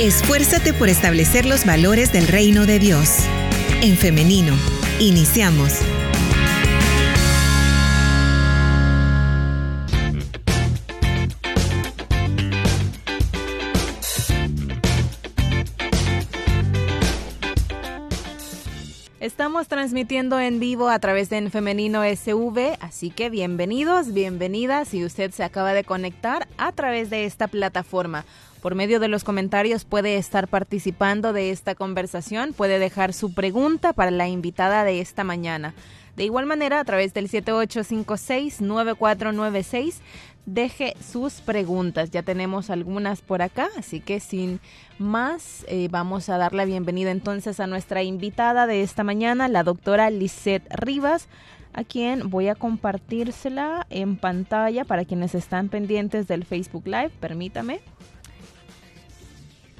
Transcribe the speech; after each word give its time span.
Esfuérzate 0.00 0.72
por 0.72 0.88
establecer 0.88 1.44
los 1.44 1.64
valores 1.64 2.12
del 2.12 2.26
reino 2.26 2.66
de 2.66 2.78
Dios. 2.78 3.18
En 3.82 3.96
femenino, 3.96 4.54
iniciamos. 4.98 5.80
Estamos 19.20 19.68
transmitiendo 19.68 20.40
en 20.40 20.58
vivo 20.58 20.88
a 20.88 20.98
través 20.98 21.30
de 21.30 21.36
En 21.36 21.50
Femenino 21.52 22.02
SV, 22.02 22.76
así 22.80 23.10
que 23.10 23.30
bienvenidos, 23.30 24.12
bienvenidas 24.12 24.88
si 24.88 25.04
usted 25.04 25.30
se 25.30 25.44
acaba 25.44 25.74
de 25.74 25.84
conectar 25.84 26.48
a 26.58 26.72
través 26.72 27.08
de 27.08 27.24
esta 27.24 27.46
plataforma. 27.46 28.24
Por 28.62 28.74
medio 28.76 29.00
de 29.00 29.08
los 29.08 29.24
comentarios 29.24 29.84
puede 29.84 30.16
estar 30.16 30.46
participando 30.46 31.32
de 31.32 31.50
esta 31.50 31.74
conversación, 31.74 32.52
puede 32.52 32.78
dejar 32.78 33.12
su 33.12 33.34
pregunta 33.34 33.92
para 33.92 34.12
la 34.12 34.28
invitada 34.28 34.84
de 34.84 35.00
esta 35.00 35.24
mañana. 35.24 35.74
De 36.14 36.22
igual 36.22 36.46
manera, 36.46 36.78
a 36.78 36.84
través 36.84 37.12
del 37.12 37.28
7856-9496, 37.28 39.94
deje 40.46 40.94
sus 41.00 41.40
preguntas. 41.40 42.12
Ya 42.12 42.22
tenemos 42.22 42.70
algunas 42.70 43.20
por 43.20 43.42
acá, 43.42 43.68
así 43.76 43.98
que 43.98 44.20
sin 44.20 44.60
más, 44.96 45.64
eh, 45.66 45.88
vamos 45.90 46.28
a 46.28 46.38
dar 46.38 46.54
la 46.54 46.64
bienvenida 46.64 47.10
entonces 47.10 47.58
a 47.58 47.66
nuestra 47.66 48.04
invitada 48.04 48.68
de 48.68 48.82
esta 48.82 49.02
mañana, 49.02 49.48
la 49.48 49.64
doctora 49.64 50.08
Lisette 50.10 50.68
Rivas 50.70 51.26
a 51.74 51.82
quien 51.84 52.30
voy 52.30 52.48
a 52.48 52.54
compartírsela 52.54 53.86
en 53.88 54.16
pantalla 54.16 54.84
para 54.84 55.06
quienes 55.06 55.34
están 55.34 55.70
pendientes 55.70 56.28
del 56.28 56.44
Facebook 56.44 56.86
Live. 56.86 57.12
Permítame. 57.18 57.80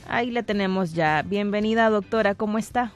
Ahí 0.08 0.30
la 0.30 0.42
tenemos 0.42 0.92
ya. 0.94 1.22
Bienvenida, 1.22 1.90
doctora. 1.90 2.34
¿Cómo 2.34 2.58
está? 2.58 2.92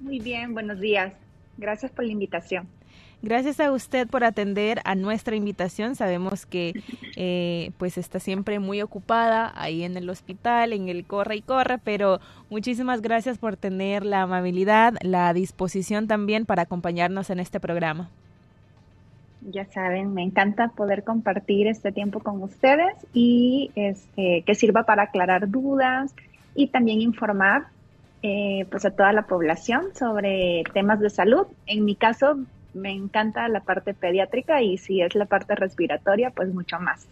Muy 0.00 0.20
bien, 0.20 0.54
buenos 0.54 0.80
días. 0.80 1.12
Gracias 1.56 1.90
por 1.90 2.04
la 2.04 2.12
invitación. 2.12 2.68
Gracias 3.20 3.58
a 3.58 3.72
usted 3.72 4.06
por 4.06 4.22
atender 4.22 4.80
a 4.84 4.94
nuestra 4.94 5.34
invitación. 5.34 5.96
Sabemos 5.96 6.46
que 6.46 6.72
eh, 7.16 7.72
pues 7.76 7.98
está 7.98 8.20
siempre 8.20 8.60
muy 8.60 8.80
ocupada 8.80 9.52
ahí 9.56 9.82
en 9.82 9.96
el 9.96 10.08
hospital, 10.08 10.72
en 10.72 10.88
el 10.88 11.04
corre 11.04 11.36
y 11.36 11.42
corre, 11.42 11.78
pero 11.78 12.20
muchísimas 12.48 13.02
gracias 13.02 13.38
por 13.38 13.56
tener 13.56 14.06
la 14.06 14.22
amabilidad, 14.22 14.94
la 15.02 15.32
disposición 15.32 16.06
también 16.06 16.46
para 16.46 16.62
acompañarnos 16.62 17.30
en 17.30 17.40
este 17.40 17.58
programa. 17.58 18.08
Ya 19.40 19.64
saben, 19.66 20.14
me 20.14 20.22
encanta 20.22 20.68
poder 20.68 21.04
compartir 21.04 21.68
este 21.68 21.92
tiempo 21.92 22.20
con 22.20 22.42
ustedes 22.42 22.94
y 23.12 23.70
este, 23.76 24.42
que 24.44 24.54
sirva 24.54 24.82
para 24.82 25.04
aclarar 25.04 25.48
dudas 25.48 26.14
y 26.54 26.68
también 26.68 27.00
informar 27.00 27.66
eh, 28.22 28.66
pues 28.70 28.84
a 28.84 28.90
toda 28.90 29.12
la 29.12 29.22
población 29.22 29.94
sobre 29.94 30.64
temas 30.74 30.98
de 30.98 31.08
salud. 31.08 31.46
En 31.66 31.84
mi 31.84 31.94
caso, 31.94 32.38
me 32.74 32.90
encanta 32.90 33.46
la 33.48 33.60
parte 33.60 33.94
pediátrica 33.94 34.60
y 34.60 34.76
si 34.78 35.00
es 35.00 35.14
la 35.14 35.26
parte 35.26 35.54
respiratoria, 35.54 36.30
pues 36.30 36.52
mucho 36.52 36.80
más. 36.80 37.06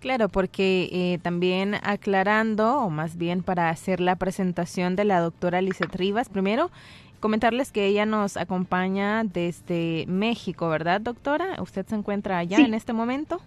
Claro, 0.00 0.28
porque 0.28 0.88
eh, 0.92 1.18
también 1.22 1.74
aclarando, 1.82 2.80
o 2.80 2.90
más 2.90 3.16
bien 3.16 3.42
para 3.42 3.70
hacer 3.70 4.00
la 4.00 4.16
presentación 4.16 4.94
de 4.94 5.04
la 5.04 5.20
doctora 5.20 5.62
Lizeth 5.62 5.94
Rivas, 5.96 6.28
primero 6.28 6.70
comentarles 7.20 7.72
que 7.72 7.86
ella 7.86 8.06
nos 8.06 8.36
acompaña 8.36 9.24
desde 9.24 10.04
México, 10.08 10.68
¿verdad, 10.68 11.00
doctora? 11.00 11.60
¿Usted 11.60 11.86
se 11.86 11.94
encuentra 11.94 12.38
allá 12.38 12.58
en 12.58 12.74
este 12.74 12.92
momento? 12.92 13.40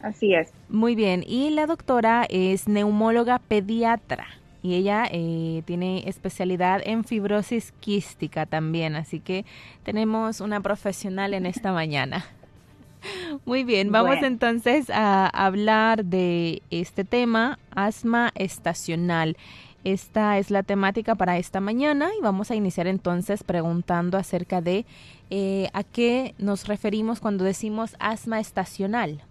Así 0.00 0.34
es. 0.34 0.52
Muy 0.68 0.94
bien, 0.94 1.24
y 1.26 1.50
la 1.50 1.66
doctora 1.66 2.26
es 2.28 2.68
neumóloga 2.68 3.38
pediatra 3.38 4.26
y 4.62 4.74
ella 4.74 5.04
eh, 5.10 5.62
tiene 5.64 6.08
especialidad 6.08 6.80
en 6.84 7.04
fibrosis 7.04 7.72
quística 7.80 8.46
también, 8.46 8.96
así 8.96 9.20
que 9.20 9.44
tenemos 9.84 10.40
una 10.40 10.60
profesional 10.60 11.34
en 11.34 11.46
esta 11.46 11.72
mañana. 11.80 12.24
Muy 13.44 13.62
bien, 13.62 13.92
vamos 13.92 14.16
entonces 14.22 14.90
a 14.90 15.28
hablar 15.28 16.04
de 16.04 16.62
este 16.70 17.04
tema, 17.04 17.58
asma 17.70 18.32
estacional. 18.34 19.36
Esta 19.86 20.36
es 20.38 20.50
la 20.50 20.64
temática 20.64 21.14
para 21.14 21.38
esta 21.38 21.60
mañana 21.60 22.08
y 22.18 22.20
vamos 22.20 22.50
a 22.50 22.56
iniciar 22.56 22.88
entonces 22.88 23.44
preguntando 23.44 24.18
acerca 24.18 24.60
de 24.60 24.84
eh, 25.30 25.68
a 25.74 25.84
qué 25.84 26.34
nos 26.38 26.66
referimos 26.66 27.20
cuando 27.20 27.44
decimos 27.44 27.94
asma 28.00 28.40
estacional. 28.40 29.22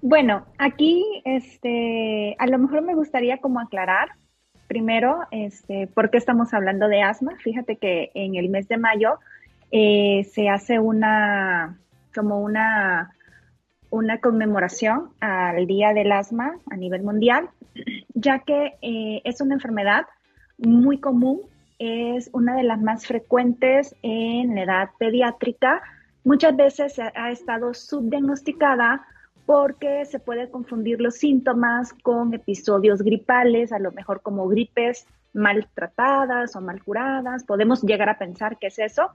Bueno, 0.00 0.44
aquí 0.58 1.04
este, 1.24 2.34
a 2.40 2.48
lo 2.48 2.58
mejor 2.58 2.82
me 2.82 2.96
gustaría 2.96 3.38
como 3.38 3.60
aclarar 3.60 4.08
primero 4.66 5.20
este, 5.30 5.86
por 5.86 6.10
qué 6.10 6.18
estamos 6.18 6.52
hablando 6.52 6.88
de 6.88 7.02
asma. 7.02 7.36
Fíjate 7.38 7.76
que 7.76 8.10
en 8.14 8.34
el 8.34 8.48
mes 8.48 8.66
de 8.66 8.78
mayo 8.78 9.20
eh, 9.70 10.28
se 10.32 10.48
hace 10.48 10.80
una, 10.80 11.78
como 12.12 12.40
una, 12.40 13.12
una 13.90 14.18
conmemoración 14.18 15.10
al 15.20 15.68
Día 15.68 15.92
del 15.92 16.10
Asma 16.10 16.56
a 16.68 16.76
nivel 16.76 17.04
mundial, 17.04 17.48
ya 18.14 18.40
que 18.40 18.74
eh, 18.82 19.22
es 19.24 19.40
una 19.40 19.54
enfermedad 19.54 20.06
muy 20.58 20.98
común, 20.98 21.42
es 21.78 22.30
una 22.32 22.56
de 22.56 22.62
las 22.62 22.80
más 22.80 23.06
frecuentes 23.06 23.96
en 24.02 24.54
la 24.54 24.62
edad 24.62 24.90
pediátrica. 24.98 25.82
Muchas 26.24 26.56
veces 26.56 26.98
ha 26.98 27.30
estado 27.30 27.74
subdiagnosticada 27.74 29.04
porque 29.46 30.04
se 30.04 30.20
puede 30.20 30.48
confundir 30.50 31.00
los 31.00 31.16
síntomas 31.16 31.92
con 32.02 32.32
episodios 32.32 33.02
gripales, 33.02 33.72
a 33.72 33.78
lo 33.78 33.90
mejor 33.92 34.22
como 34.22 34.46
gripes 34.48 35.06
maltratadas 35.32 36.54
o 36.56 36.60
mal 36.60 36.82
curadas, 36.82 37.44
podemos 37.44 37.82
llegar 37.82 38.08
a 38.08 38.18
pensar 38.18 38.58
que 38.58 38.68
es 38.68 38.78
eso, 38.78 39.10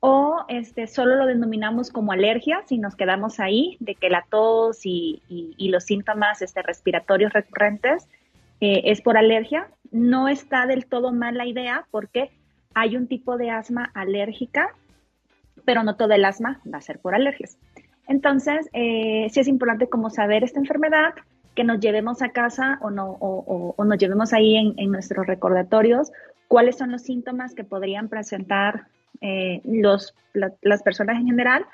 o 0.00 0.44
este, 0.48 0.86
solo 0.86 1.16
lo 1.16 1.26
denominamos 1.26 1.90
como 1.90 2.12
alergia 2.12 2.62
si 2.66 2.78
nos 2.78 2.94
quedamos 2.94 3.40
ahí, 3.40 3.76
de 3.80 3.94
que 3.94 4.10
la 4.10 4.24
tos 4.30 4.80
y, 4.84 5.22
los 5.58 5.84
síntomas 5.84 6.40
este, 6.42 6.62
respiratorios 6.62 7.32
recurrentes 7.32 8.06
eh, 8.60 8.82
es 8.84 9.00
por 9.00 9.16
alergia. 9.16 9.68
No 9.90 10.28
está 10.28 10.66
del 10.66 10.86
todo 10.86 11.12
mal 11.12 11.36
la 11.36 11.46
idea 11.46 11.86
porque 11.90 12.30
hay 12.74 12.96
un 12.96 13.08
tipo 13.08 13.36
de 13.36 13.50
asma 13.50 13.90
alérgica, 13.94 14.74
pero 15.64 15.82
no 15.82 15.96
todo 15.96 16.12
el 16.12 16.24
asma 16.24 16.60
va 16.72 16.78
a 16.78 16.82
ser 16.82 16.98
por 16.98 17.14
alergias. 17.14 17.58
Entonces, 18.06 18.68
eh, 18.72 19.28
sí 19.30 19.40
es 19.40 19.48
importante 19.48 19.88
como 19.88 20.10
saber 20.10 20.42
esta 20.42 20.58
enfermedad, 20.58 21.14
que 21.58 21.64
nos 21.64 21.80
llevemos 21.80 22.22
a 22.22 22.28
casa 22.28 22.78
o, 22.82 22.90
no, 22.90 23.16
o, 23.18 23.84
nos 23.84 23.98
llevemos 23.98 24.32
ahí 24.32 24.54
en, 24.76 24.92
nuestros 24.92 25.26
recordatorios 25.26 26.12
cuáles 26.46 26.78
son 26.78 26.92
los 26.92 27.02
síntomas 27.02 27.52
que 27.52 27.64
podrían 27.64 28.08
presentar 28.08 28.86
eh, 29.20 29.60
los, 29.64 30.14
las 30.34 30.82
personas 30.84 31.16
en 31.16 31.26
general, 31.26 31.66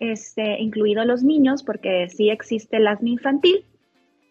este, 0.00 0.58
incluidos 0.58 1.04
los 1.04 1.22
niños, 1.22 1.62
porque 1.62 2.08
sí 2.08 2.30
existe 2.30 2.78
el 2.78 2.88
asma 2.88 3.10
infantil. 3.10 3.66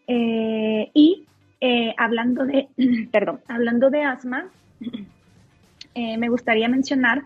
Eh, 0.08 0.90
y 0.96 1.28
eh, 1.68 1.96
hablando 1.98 2.46
de, 2.46 2.68
perdón, 3.12 3.40
hablando 3.48 3.90
de 3.90 4.04
asma, 4.04 4.46
me 5.96 6.30
gustaría 6.30 6.68
mencionar 6.68 7.24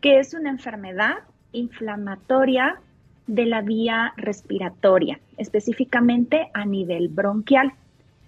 que 0.00 0.18
es 0.18 0.34
una 0.34 0.50
enfermedad 0.50 1.18
inflamatoria 1.52 2.80
de 3.26 3.46
la 3.46 3.60
vía 3.60 4.12
respiratoria, 4.16 5.20
específicamente 5.36 6.48
a 6.52 6.64
nivel 6.64 7.08
bronquial. 7.08 7.72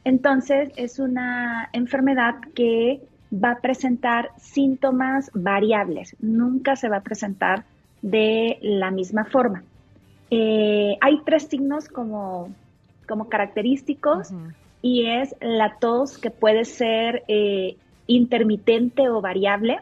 Entonces, 0.05 0.71
es 0.77 0.99
una 0.99 1.69
enfermedad 1.73 2.37
que 2.55 3.01
va 3.33 3.53
a 3.53 3.61
presentar 3.61 4.31
síntomas 4.39 5.31
variables, 5.35 6.17
nunca 6.21 6.77
se 6.77 6.89
va 6.89 6.99
a 6.99 7.03
presentar 7.03 7.65
de 8.03 8.59
la 8.63 8.91
misma 8.91 9.25
forma. 9.25 9.65
Eh, 10.31 10.97
hay 11.01 11.21
tres 11.25 11.49
signos 11.49 11.89
como, 11.89 12.53
como 13.09 13.29
característicos 13.29 14.33
y 14.83 15.07
es 15.07 15.35
la 15.41 15.77
tos 15.79 16.19
que 16.19 16.31
puede 16.31 16.65
ser 16.65 17.25
eh, 17.29 17.77
intermitente 18.07 19.09
o 19.09 19.21
variable. 19.21 19.79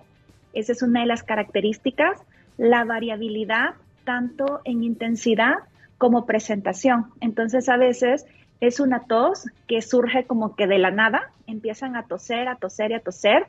Esa 0.52 0.72
es 0.72 0.82
una 0.82 1.00
de 1.00 1.06
las 1.06 1.22
características. 1.22 2.20
La 2.56 2.84
variabilidad 2.84 3.74
tanto 4.04 4.60
en 4.64 4.84
intensidad 4.84 5.54
como 5.98 6.24
presentación. 6.24 7.06
Entonces 7.20 7.68
a 7.68 7.76
veces 7.76 8.26
es 8.60 8.80
una 8.80 9.00
tos 9.00 9.44
que 9.66 9.82
surge 9.82 10.24
como 10.24 10.56
que 10.56 10.66
de 10.66 10.78
la 10.78 10.90
nada, 10.90 11.30
empiezan 11.46 11.96
a 11.96 12.04
toser, 12.04 12.48
a 12.48 12.56
toser 12.56 12.92
y 12.92 12.94
a 12.94 13.00
toser, 13.00 13.46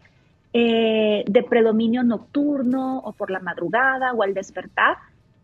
eh, 0.54 1.24
de 1.28 1.44
predominio 1.44 2.04
nocturno 2.04 3.00
o 3.00 3.14
por 3.14 3.32
la 3.32 3.40
madrugada 3.40 4.14
o 4.14 4.24
al 4.24 4.34
despertar. 4.34 4.98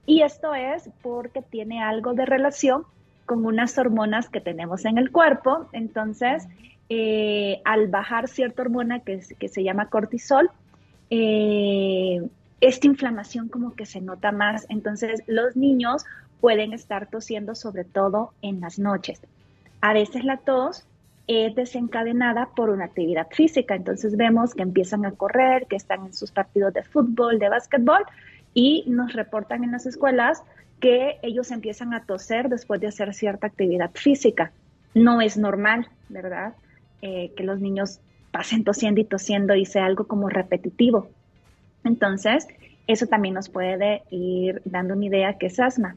Y 0.06 0.22
esto 0.22 0.54
es 0.54 0.90
porque 1.02 1.42
tiene 1.42 1.82
algo 1.82 2.14
de 2.14 2.26
relación 2.26 2.84
con 3.26 3.46
unas 3.46 3.78
hormonas 3.78 4.30
que 4.30 4.42
tenemos 4.42 4.86
en 4.86 4.98
el 4.98 5.12
cuerpo. 5.12 5.68
Entonces, 5.72 6.48
eh, 6.90 7.62
al 7.66 7.88
bajar 7.88 8.28
cierta 8.28 8.62
hormona 8.62 9.00
que, 9.00 9.22
se 9.22 9.64
llama 9.64 9.90
cortisol, 9.90 10.50
eh, 11.10 12.22
esta 12.62 12.88
inflamación 12.88 13.50
como 13.50 13.76
que 13.76 13.86
se 13.86 14.02
nota 14.02 14.32
más. 14.32 14.66
Entonces 14.70 15.22
los 15.28 15.56
niños 15.56 16.06
pueden 16.40 16.74
estar 16.74 17.10
tosiendo 17.10 17.56
sobre 17.56 17.84
todo 17.84 18.34
en 18.42 18.62
las 18.62 18.80
noches. 18.80 19.22
A 19.82 19.94
veces 19.94 20.24
la 20.24 20.38
tos 20.38 20.86
es 21.28 21.56
desencadenada 21.56 22.50
por 22.56 22.70
una 22.70 22.86
actividad 22.86 23.28
física. 23.32 23.76
Entonces 23.76 24.18
vemos 24.18 24.54
que 24.54 24.62
empiezan 24.64 25.06
a 25.06 25.12
correr, 25.12 25.68
que 25.68 25.76
están 25.76 26.06
en 26.06 26.14
sus 26.14 26.32
partidos 26.32 26.74
de 26.74 26.84
fútbol, 26.84 27.40
de 27.40 27.50
básquetbol 27.50 28.04
y 28.54 28.84
nos 28.88 29.14
reportan 29.14 29.64
en 29.64 29.72
las 29.72 29.86
escuelas 29.86 30.44
que 30.84 31.18
ellos 31.22 31.50
empiezan 31.52 31.94
a 31.94 32.04
toser 32.04 32.50
después 32.50 32.82
de 32.82 32.88
hacer 32.88 33.14
cierta 33.14 33.48
actividad 33.48 33.92
física. 33.94 34.52
No 34.94 35.22
es 35.22 35.38
normal, 35.38 35.88
¿verdad? 36.10 36.56
Eh, 37.02 37.32
que 37.38 37.46
los 37.46 37.62
niños 37.62 38.02
pasen 38.32 38.66
tosiendo 38.66 39.00
y 39.00 39.06
tosiendo 39.06 39.56
y 39.56 39.66
sea 39.66 39.86
algo 39.86 40.08
como 40.08 40.28
repetitivo. 40.28 41.08
Entonces, 41.86 42.50
eso 42.86 43.08
también 43.08 43.34
nos 43.34 43.48
puede 43.48 44.04
ir 44.10 44.62
dando 44.66 44.96
una 44.96 45.06
idea 45.06 45.38
que 45.38 45.46
es 45.46 45.58
asma. 45.58 45.96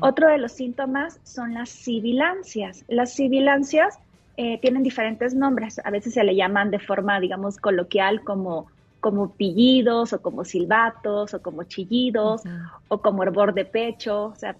Otro 0.00 0.28
de 0.28 0.38
los 0.38 0.50
síntomas 0.50 1.20
son 1.22 1.54
las 1.54 1.68
sibilancias. 1.68 2.84
Las 2.88 3.14
sibilancias 3.14 4.00
eh, 4.36 4.58
tienen 4.58 4.82
diferentes 4.82 5.36
nombres. 5.36 5.80
A 5.84 5.92
veces 5.92 6.14
se 6.14 6.24
le 6.24 6.34
llaman 6.34 6.72
de 6.72 6.80
forma, 6.80 7.20
digamos, 7.20 7.58
coloquial 7.58 8.24
como, 8.24 8.66
como 9.04 9.34
pillidos 9.34 10.14
o 10.14 10.22
como 10.22 10.46
silbatos 10.46 11.34
o 11.34 11.42
como 11.42 11.64
chillidos 11.64 12.40
o 12.88 13.02
como 13.02 13.22
hervor 13.22 13.52
de 13.52 13.66
pecho. 13.66 14.28
O 14.28 14.34
sea, 14.34 14.56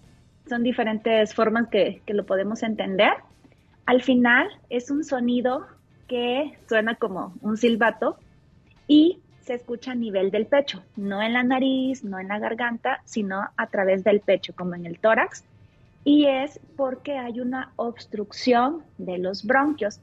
son 0.47 0.63
diferentes 0.63 1.35
formas 1.35 1.69
que, 1.71 2.03
que 2.05 2.13
lo 2.13 2.27
podemos 2.27 2.63
entender. 2.63 3.15
Al 3.87 4.03
final 4.03 4.47
es 4.69 4.91
un 4.91 5.03
sonido 5.03 5.67
que 6.09 6.59
suena 6.69 6.95
como 6.97 7.33
un 7.41 7.57
silbato 7.57 8.19
y 8.87 9.23
se 9.41 9.55
escucha 9.55 9.93
a 9.93 9.95
nivel 9.95 10.31
del 10.31 10.45
pecho, 10.45 10.83
no 10.95 11.23
en 11.23 11.33
la 11.33 11.43
nariz, 11.43 12.05
no 12.05 12.19
en 12.19 12.29
la 12.29 12.39
garganta, 12.39 13.01
sino 13.07 13.49
a 13.57 13.67
través 13.69 14.05
del 14.05 14.21
pecho, 14.21 14.53
como 14.55 14.75
en 14.75 14.85
el 14.85 14.99
tórax. 14.99 15.43
Y 16.05 16.27
es 16.27 16.61
porque 16.77 17.17
hay 17.17 17.41
una 17.41 17.73
obstrucción 17.77 18.83
de 18.99 19.17
los 19.17 19.43
bronquios. 19.47 20.01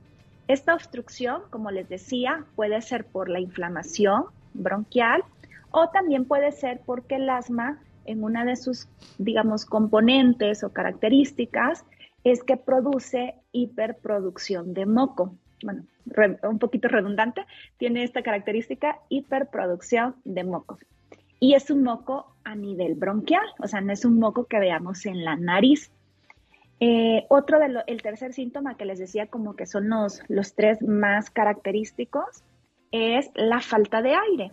Esta 0.48 0.74
obstrucción, 0.74 1.44
como 1.50 1.72
les 1.72 1.88
decía, 1.88 2.46
puede 2.56 2.82
ser 2.82 3.06
por 3.06 3.30
la 3.30 3.40
inflamación 3.40 4.26
bronquial 4.54 5.24
o 5.72 5.90
también 5.90 6.26
puede 6.26 6.52
ser 6.52 6.82
porque 6.86 7.16
el 7.16 7.30
asma, 7.30 7.80
en 8.06 8.24
una 8.24 8.44
de 8.44 8.56
sus, 8.56 8.90
digamos, 9.18 9.66
componentes 9.66 10.64
o 10.64 10.74
características, 10.74 11.86
es 12.24 12.44
que 12.44 12.58
produce 12.58 13.36
hiperproducción 13.52 14.74
de 14.74 14.86
moco 14.86 15.36
bueno, 15.64 15.84
un 16.44 16.60
poquito 16.60 16.88
redundante, 16.88 17.46
tiene 17.78 18.04
esta 18.04 18.22
característica 18.22 19.00
hiperproducción 19.10 20.16
de 20.24 20.44
mocos. 20.44 20.80
Y 21.40 21.56
es 21.56 21.72
un 21.72 21.84
moco 21.84 22.36
a 22.44 22.56
nivel 22.56 22.96
bronquial, 22.96 23.46
o 23.60 23.68
sea, 23.68 23.82
no 23.82 23.94
es 23.94 24.06
un 24.06 24.20
moco 24.20 24.46
que 24.46 24.60
veamos 24.60 25.06
en 25.06 25.24
la 25.24 25.36
nariz. 25.36 25.92
Eh, 26.82 27.26
otro 27.30 27.60
de 27.60 27.82
el 27.88 28.02
tercer 28.02 28.34
síntoma 28.34 28.76
que 28.76 28.84
les 28.84 29.00
decía 29.00 29.28
como 29.28 29.56
que 29.56 29.66
son 29.66 29.88
los, 29.88 30.22
los 30.28 30.56
tres 30.56 30.82
más 30.82 31.30
característicos 31.30 32.44
es 32.92 33.32
la 33.36 33.62
falta 33.62 34.02
de 34.02 34.16
aire. 34.16 34.52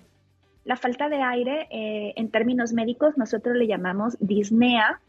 La 0.64 0.76
falta 0.76 1.08
de 1.08 1.22
aire, 1.22 1.66
eh, 1.70 2.12
en 2.16 2.30
términos 2.30 2.72
médicos, 2.72 3.18
nosotros 3.18 3.56
le 3.56 3.66
llamamos 3.66 4.16
disnea, 4.20 5.00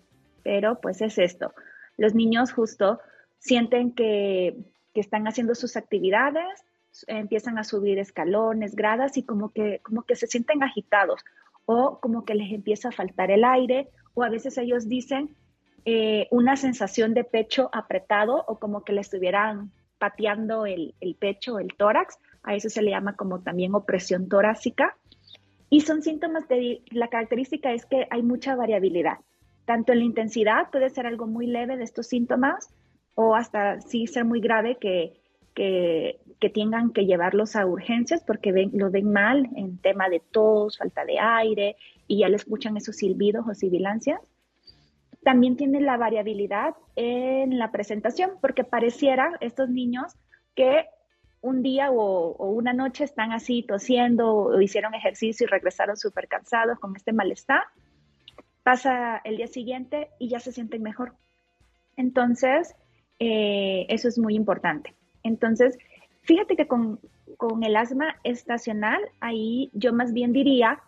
pero 0.42 0.80
pues 0.82 1.02
es 1.02 1.20
esto. 1.20 1.54
Los 1.98 2.16
niños 2.16 2.54
justo 2.54 3.00
sienten 3.38 3.92
que 3.92 4.56
que 4.94 5.02
están 5.02 5.28
haciendo 5.28 5.56
sus 5.56 5.78
actividades, 5.78 6.66
empiezan 7.08 7.58
a 7.58 7.64
subir 7.64 8.00
escalones, 8.00 8.76
gradas 8.76 9.18
y 9.18 9.24
como 9.24 9.52
que, 9.52 9.80
como 9.84 10.04
que 10.04 10.16
se 10.16 10.28
sienten 10.28 10.64
agitados 10.64 11.24
o 11.66 12.00
como 12.00 12.26
que 12.26 12.34
les 12.34 12.52
empieza 12.52 12.90
a 12.90 12.94
faltar 12.94 13.30
el 13.30 13.44
aire 13.44 13.90
o 14.16 14.24
a 14.24 14.30
veces 14.30 14.58
ellos 14.58 14.88
dicen 14.88 15.36
eh, 15.92 16.28
una 16.30 16.56
sensación 16.56 17.16
de 17.16 17.24
pecho 17.24 17.72
apretado 17.74 18.46
o 18.48 18.60
como 18.60 18.84
que 18.84 18.94
le 18.94 19.02
estuvieran 19.02 19.72
pateando 19.98 20.68
el, 20.68 20.94
el 21.02 21.16
pecho, 21.16 21.58
el 21.58 21.74
tórax, 21.76 22.20
a 22.44 22.54
eso 22.54 22.70
se 22.70 22.84
le 22.84 22.92
llama 22.92 23.16
como 23.16 23.42
también 23.42 23.74
opresión 23.74 24.30
torácica. 24.30 24.96
Y 25.72 25.82
son 25.82 26.04
síntomas 26.04 26.48
de, 26.48 26.84
la 26.92 27.08
característica 27.08 27.74
es 27.74 27.88
que 27.88 28.08
hay 28.12 28.22
mucha 28.22 28.56
variabilidad, 28.56 29.18
tanto 29.66 29.92
en 29.92 30.00
la 30.00 30.06
intensidad, 30.06 30.70
puede 30.72 30.92
ser 30.92 31.08
algo 31.08 31.26
muy 31.26 31.48
leve 31.48 31.76
de 31.76 31.86
estos 31.86 32.06
síntomas, 32.06 32.70
o 33.16 33.34
hasta 33.34 33.82
sí 33.82 34.06
ser 34.06 34.26
muy 34.26 34.42
grave 34.42 34.78
que, 34.80 35.20
que, 35.56 36.20
tengan 36.54 36.94
que 36.94 37.06
llevarlos 37.06 37.56
a 37.56 37.66
urgencias 37.66 38.24
porque 38.26 38.70
lo 38.74 38.92
ven 38.92 39.12
mal 39.12 39.50
en 39.56 39.80
tema 39.80 40.08
de 40.08 40.22
tos, 40.32 40.78
falta 40.78 41.04
de 41.04 41.20
aire 41.20 41.76
y 42.08 42.20
ya 42.20 42.30
le 42.30 42.36
escuchan 42.36 42.78
esos 42.78 42.96
silbidos 42.96 43.46
o 43.48 43.56
sibilancias. 43.56 44.22
También 45.24 45.58
tiene 45.58 45.82
la 45.82 45.98
variabilidad 45.98 46.76
en 46.96 47.60
la 47.60 47.72
presentación 47.72 48.32
porque 48.42 48.64
pareciera 48.64 49.38
estos 49.42 49.70
niños 49.70 50.16
que 50.56 50.86
un 51.42 51.64
día 51.64 51.92
o, 51.92 52.36
una 52.52 52.74
noche 52.74 53.04
están 53.04 53.32
así 53.32 53.64
tosiendo 53.64 54.34
o 54.34 54.62
hicieron 54.62 54.94
ejercicio 54.94 55.46
y 55.46 55.50
regresaron 55.50 55.98
súper 55.98 56.28
cansados 56.28 56.80
con 56.80 56.96
este 56.96 57.14
malestar. 57.14 57.64
Pasa 58.64 59.22
el 59.24 59.38
día 59.38 59.48
siguiente 59.48 60.10
y 60.20 60.30
ya 60.30 60.40
se 60.40 60.52
sienten 60.52 60.84
mejor. 60.84 61.14
Entonces, 61.96 62.76
eh, 63.20 63.86
eso 63.90 64.08
es 64.08 64.18
muy 64.18 64.36
importante. 64.36 64.96
Entonces, 65.24 65.78
fíjate 66.22 66.56
que 66.56 66.68
con, 66.68 67.00
el 67.62 67.76
asma 67.76 68.16
estacional, 68.24 69.02
ahí 69.22 69.70
yo 69.74 69.94
más 69.94 70.14
bien 70.14 70.34
diría 70.34 70.82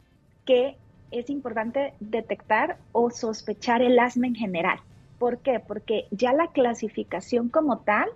que 0.45 0.77
es 1.12 1.30
importante 1.30 1.94
detectar 2.00 2.78
o 2.92 3.10
sospechar 3.12 3.81
el 3.81 4.00
asma 4.00 4.28
en 4.28 4.36
general. 4.36 4.80
¿Por 5.19 5.40
qué? 5.40 5.60
Porque 5.60 6.06
ya 6.12 6.34
la 6.34 6.48
clasificación 6.48 7.50
como 7.50 7.80
tal, 7.80 8.10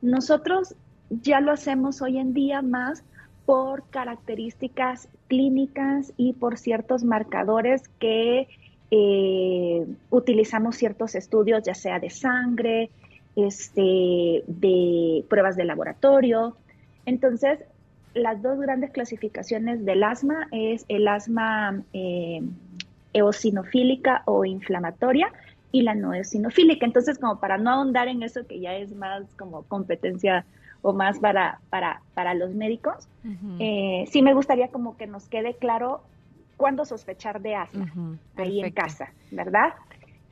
nosotros 0.00 0.74
ya 1.10 1.40
lo 1.40 1.52
hacemos 1.52 2.02
hoy 2.02 2.18
en 2.18 2.32
día 2.32 2.62
más 2.62 3.04
por 3.44 3.84
características 3.90 5.08
clínicas 5.28 6.12
y 6.16 6.32
por 6.32 6.58
ciertos 6.58 7.04
marcadores 7.04 7.88
que 8.00 8.48
eh, 8.90 9.86
utilizamos 10.10 10.76
ciertos 10.76 11.14
estudios, 11.14 11.62
ya 11.64 11.74
sea 11.74 11.98
de 11.98 12.10
sangre, 12.10 12.90
este, 13.36 14.44
de 14.46 15.24
pruebas 15.28 15.56
de 15.56 15.64
laboratorio. 15.64 16.56
Entonces, 17.04 17.60
las 18.16 18.42
dos 18.42 18.58
grandes 18.58 18.90
clasificaciones 18.90 19.84
del 19.84 20.02
asma 20.02 20.48
es 20.50 20.84
el 20.88 21.06
asma 21.06 21.82
eh, 21.92 22.42
eosinofílica 23.12 24.22
o 24.24 24.44
inflamatoria 24.44 25.32
y 25.70 25.82
la 25.82 25.94
no 25.94 26.14
eosinofílica. 26.14 26.86
Entonces, 26.86 27.18
como 27.18 27.38
para 27.38 27.58
no 27.58 27.70
ahondar 27.70 28.08
en 28.08 28.22
eso 28.22 28.46
que 28.46 28.58
ya 28.60 28.74
es 28.74 28.94
más 28.94 29.24
como 29.36 29.62
competencia 29.64 30.44
o 30.82 30.92
más 30.92 31.18
para, 31.18 31.60
para, 31.70 32.02
para 32.14 32.34
los 32.34 32.54
médicos, 32.54 33.08
eh, 33.58 34.04
sí 34.08 34.22
me 34.22 34.34
gustaría 34.34 34.68
como 34.68 34.96
que 34.96 35.06
nos 35.06 35.28
quede 35.28 35.54
claro 35.54 36.02
cuándo 36.56 36.84
sospechar 36.84 37.40
de 37.42 37.56
asma 37.56 38.18
ahí 38.36 38.60
en 38.60 38.72
casa, 38.72 39.12
¿verdad? 39.30 39.74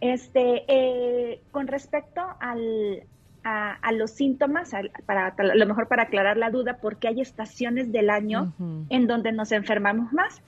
Este, 0.01 0.65
eh, 0.69 1.41
con 1.51 1.67
respecto 1.67 2.23
al, 2.41 3.03
a, 3.45 3.93
los 3.93 4.11
síntomas, 4.11 4.73
para, 5.07 5.29
a 5.29 5.43
lo 5.43 5.67
mejor 5.67 5.87
para 5.87 6.05
aclarar 6.05 6.37
la 6.37 6.51
duda, 6.51 6.79
porque 6.81 7.09
hay 7.09 7.21
estaciones 7.21 7.93
del 7.93 8.11
año 8.11 8.55
en 8.89 9.07
donde 9.07 9.33
nos 9.33 9.53
enfermamos 9.53 10.13
más. 10.13 10.43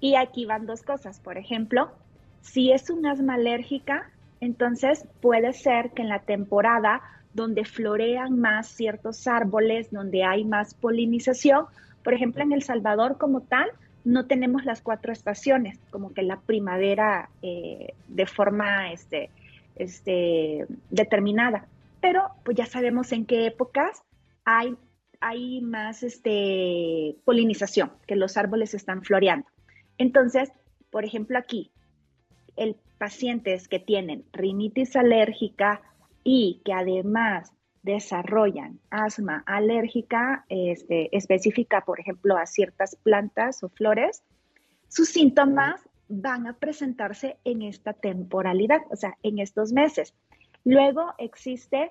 Y 0.00 0.14
aquí 0.14 0.46
van 0.46 0.66
dos 0.66 0.82
cosas. 0.82 1.20
Por 1.20 1.36
ejemplo, 1.36 1.92
si 2.40 2.72
es 2.72 2.88
un 2.88 3.04
asma 3.06 3.34
alérgica, 3.34 4.10
entonces 4.40 5.06
puede 5.20 5.52
ser 5.52 5.90
que 5.90 6.02
en 6.02 6.08
la 6.08 6.20
temporada 6.20 7.02
donde 7.34 7.64
florean 7.64 8.40
más 8.40 8.66
ciertos 8.68 9.26
árboles, 9.26 9.90
donde 9.90 10.24
hay 10.24 10.44
más 10.44 10.74
polinización, 10.74 11.66
por 12.02 12.14
ejemplo, 12.14 12.42
en 12.42 12.52
El 12.52 12.62
Salvador 12.62 13.18
como 13.18 13.42
tal, 13.42 13.70
no 14.04 14.26
tenemos 14.26 14.64
las 14.64 14.80
cuatro 14.80 15.12
estaciones, 15.12 15.78
como 15.90 16.14
que 16.14 16.22
la 16.22 16.40
primavera 16.40 17.28
eh, 17.42 17.92
de 18.08 18.26
forma 18.26 18.92
este, 18.92 19.30
este, 19.76 20.66
determinada. 20.90 21.66
Pero 22.00 22.30
pues 22.44 22.56
ya 22.56 22.66
sabemos 22.66 23.12
en 23.12 23.26
qué 23.26 23.46
épocas 23.46 24.02
hay, 24.44 24.76
hay 25.20 25.60
más 25.60 26.02
este, 26.02 27.16
polinización, 27.24 27.92
que 28.06 28.16
los 28.16 28.36
árboles 28.36 28.74
están 28.74 29.02
floreando. 29.02 29.46
Entonces, 29.98 30.50
por 30.90 31.04
ejemplo, 31.04 31.38
aquí, 31.38 31.70
el 32.56 32.76
pacientes 32.98 33.66
que 33.66 33.78
tienen 33.78 34.24
rinitis 34.32 34.94
alérgica 34.94 35.80
y 36.22 36.60
que 36.64 36.74
además 36.74 37.52
desarrollan 37.82 38.78
asma 38.90 39.42
alérgica 39.46 40.44
este, 40.50 41.14
específica, 41.16 41.82
por 41.86 41.98
ejemplo, 41.98 42.36
a 42.36 42.44
ciertas 42.44 42.96
plantas 42.96 43.62
o 43.62 43.70
flores, 43.70 44.22
sus 44.88 45.08
síntomas 45.08 45.80
van 46.08 46.46
a 46.46 46.58
presentarse 46.58 47.38
en 47.44 47.62
esta 47.62 47.92
temporalidad, 47.92 48.80
o 48.90 48.96
sea, 48.96 49.16
en 49.22 49.38
estos 49.38 49.72
meses. 49.72 50.14
Luego 50.64 51.14
existe 51.18 51.90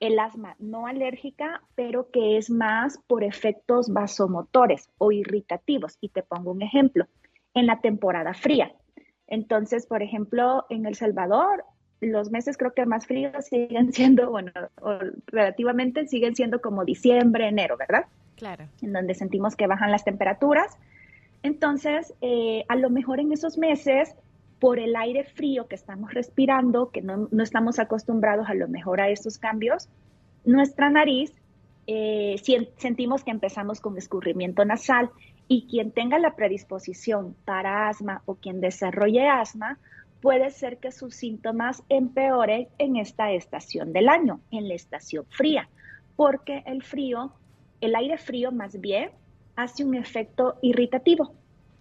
el 0.00 0.18
asma 0.18 0.54
no 0.58 0.86
alérgica, 0.86 1.62
pero 1.74 2.10
que 2.10 2.36
es 2.36 2.50
más 2.50 2.98
por 3.06 3.24
efectos 3.24 3.92
vasomotores 3.92 4.88
o 4.98 5.10
irritativos. 5.12 5.98
Y 6.00 6.10
te 6.10 6.22
pongo 6.22 6.52
un 6.52 6.62
ejemplo, 6.62 7.06
en 7.54 7.66
la 7.66 7.80
temporada 7.80 8.34
fría. 8.34 8.72
Entonces, 9.26 9.86
por 9.86 10.02
ejemplo, 10.02 10.64
en 10.70 10.86
El 10.86 10.94
Salvador 10.94 11.64
los 12.00 12.30
meses 12.30 12.56
creo 12.56 12.72
que 12.74 12.86
más 12.86 13.06
fríos 13.06 13.46
siguen 13.46 13.92
siendo, 13.92 14.30
bueno, 14.30 14.52
relativamente 15.26 16.06
siguen 16.06 16.34
siendo 16.34 16.60
como 16.60 16.84
diciembre, 16.84 17.48
enero, 17.48 17.76
¿verdad? 17.76 18.04
Claro. 18.36 18.66
En 18.82 18.92
donde 18.92 19.14
sentimos 19.14 19.56
que 19.56 19.66
bajan 19.66 19.90
las 19.90 20.04
temperaturas. 20.04 20.78
Entonces, 21.42 22.14
eh, 22.20 22.64
a 22.68 22.76
lo 22.76 22.90
mejor 22.90 23.20
en 23.20 23.32
esos 23.32 23.58
meses, 23.58 24.14
por 24.58 24.78
el 24.78 24.96
aire 24.96 25.24
frío 25.24 25.68
que 25.68 25.74
estamos 25.74 26.12
respirando, 26.12 26.90
que 26.90 27.02
no, 27.02 27.28
no 27.30 27.42
estamos 27.42 27.78
acostumbrados 27.78 28.48
a 28.48 28.54
lo 28.54 28.68
mejor 28.68 29.00
a 29.00 29.08
estos 29.08 29.38
cambios, 29.38 29.88
nuestra 30.44 30.90
nariz 30.90 31.32
eh, 31.86 32.36
sentimos 32.76 33.24
que 33.24 33.30
empezamos 33.30 33.80
con 33.80 33.96
escurrimiento 33.96 34.64
nasal 34.64 35.10
y 35.48 35.66
quien 35.66 35.90
tenga 35.90 36.18
la 36.18 36.36
predisposición 36.36 37.34
para 37.44 37.88
asma 37.88 38.22
o 38.26 38.34
quien 38.34 38.60
desarrolle 38.60 39.26
asma, 39.26 39.78
puede 40.20 40.50
ser 40.50 40.78
que 40.78 40.92
sus 40.92 41.14
síntomas 41.14 41.82
empeoren 41.88 42.68
en 42.78 42.96
esta 42.96 43.32
estación 43.32 43.92
del 43.92 44.08
año, 44.08 44.40
en 44.50 44.68
la 44.68 44.74
estación 44.74 45.24
fría, 45.30 45.68
porque 46.16 46.62
el 46.66 46.82
frío, 46.82 47.32
el 47.80 47.94
aire 47.94 48.18
frío 48.18 48.52
más 48.52 48.78
bien, 48.80 49.10
hace 49.56 49.84
un 49.84 49.94
efecto 49.94 50.58
irritativo 50.60 51.32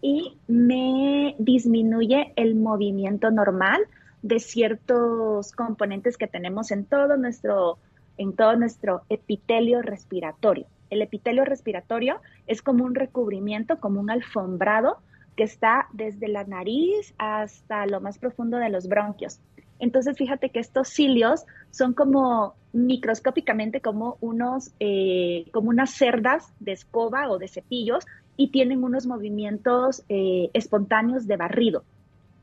y 0.02 0.38
me 0.48 1.36
disminuye 1.40 2.34
el 2.36 2.56
movimiento 2.56 3.32
normal 3.32 3.82
de 4.22 4.40
ciertos 4.40 5.52
componentes 5.52 6.18
que 6.18 6.28
tenemos 6.28 6.72
en 6.72 6.86
todo 6.86 7.18
nuestro 7.18 7.78
en 8.18 8.36
todo 8.36 8.56
nuestro 8.56 9.04
epitelio 9.10 9.82
respiratorio. 9.82 10.66
El 10.90 11.02
epitelio 11.04 11.46
respiratorio 11.46 12.20
es 12.48 12.64
como 12.64 12.84
un 12.84 12.96
recubrimiento, 12.96 13.80
como 13.80 14.00
un 14.00 14.10
alfombrado 14.10 14.98
que 15.36 15.44
está 15.44 15.88
desde 15.94 16.28
la 16.28 16.44
nariz 16.44 17.14
hasta 17.20 17.86
lo 17.86 18.02
más 18.02 18.18
profundo 18.18 18.58
de 18.58 18.70
los 18.70 18.88
bronquios. 18.88 19.40
Entonces, 19.80 20.18
fíjate 20.18 20.50
que 20.50 20.60
estos 20.60 20.90
cilios 20.90 21.46
son 21.70 21.94
como 21.94 22.56
microscópicamente 22.74 23.82
como 23.82 24.18
unos, 24.22 24.72
eh, 24.80 25.46
como 25.52 25.70
unas 25.70 25.92
cerdas 25.92 26.52
de 26.60 26.72
escoba 26.72 27.30
o 27.30 27.38
de 27.38 27.48
cepillos 27.48 28.06
y 28.38 28.52
tienen 28.52 28.84
unos 28.84 29.08
movimientos 29.08 30.04
eh, 30.08 30.50
espontáneos 30.54 31.28
de 31.28 31.36
barrido. 31.36 31.84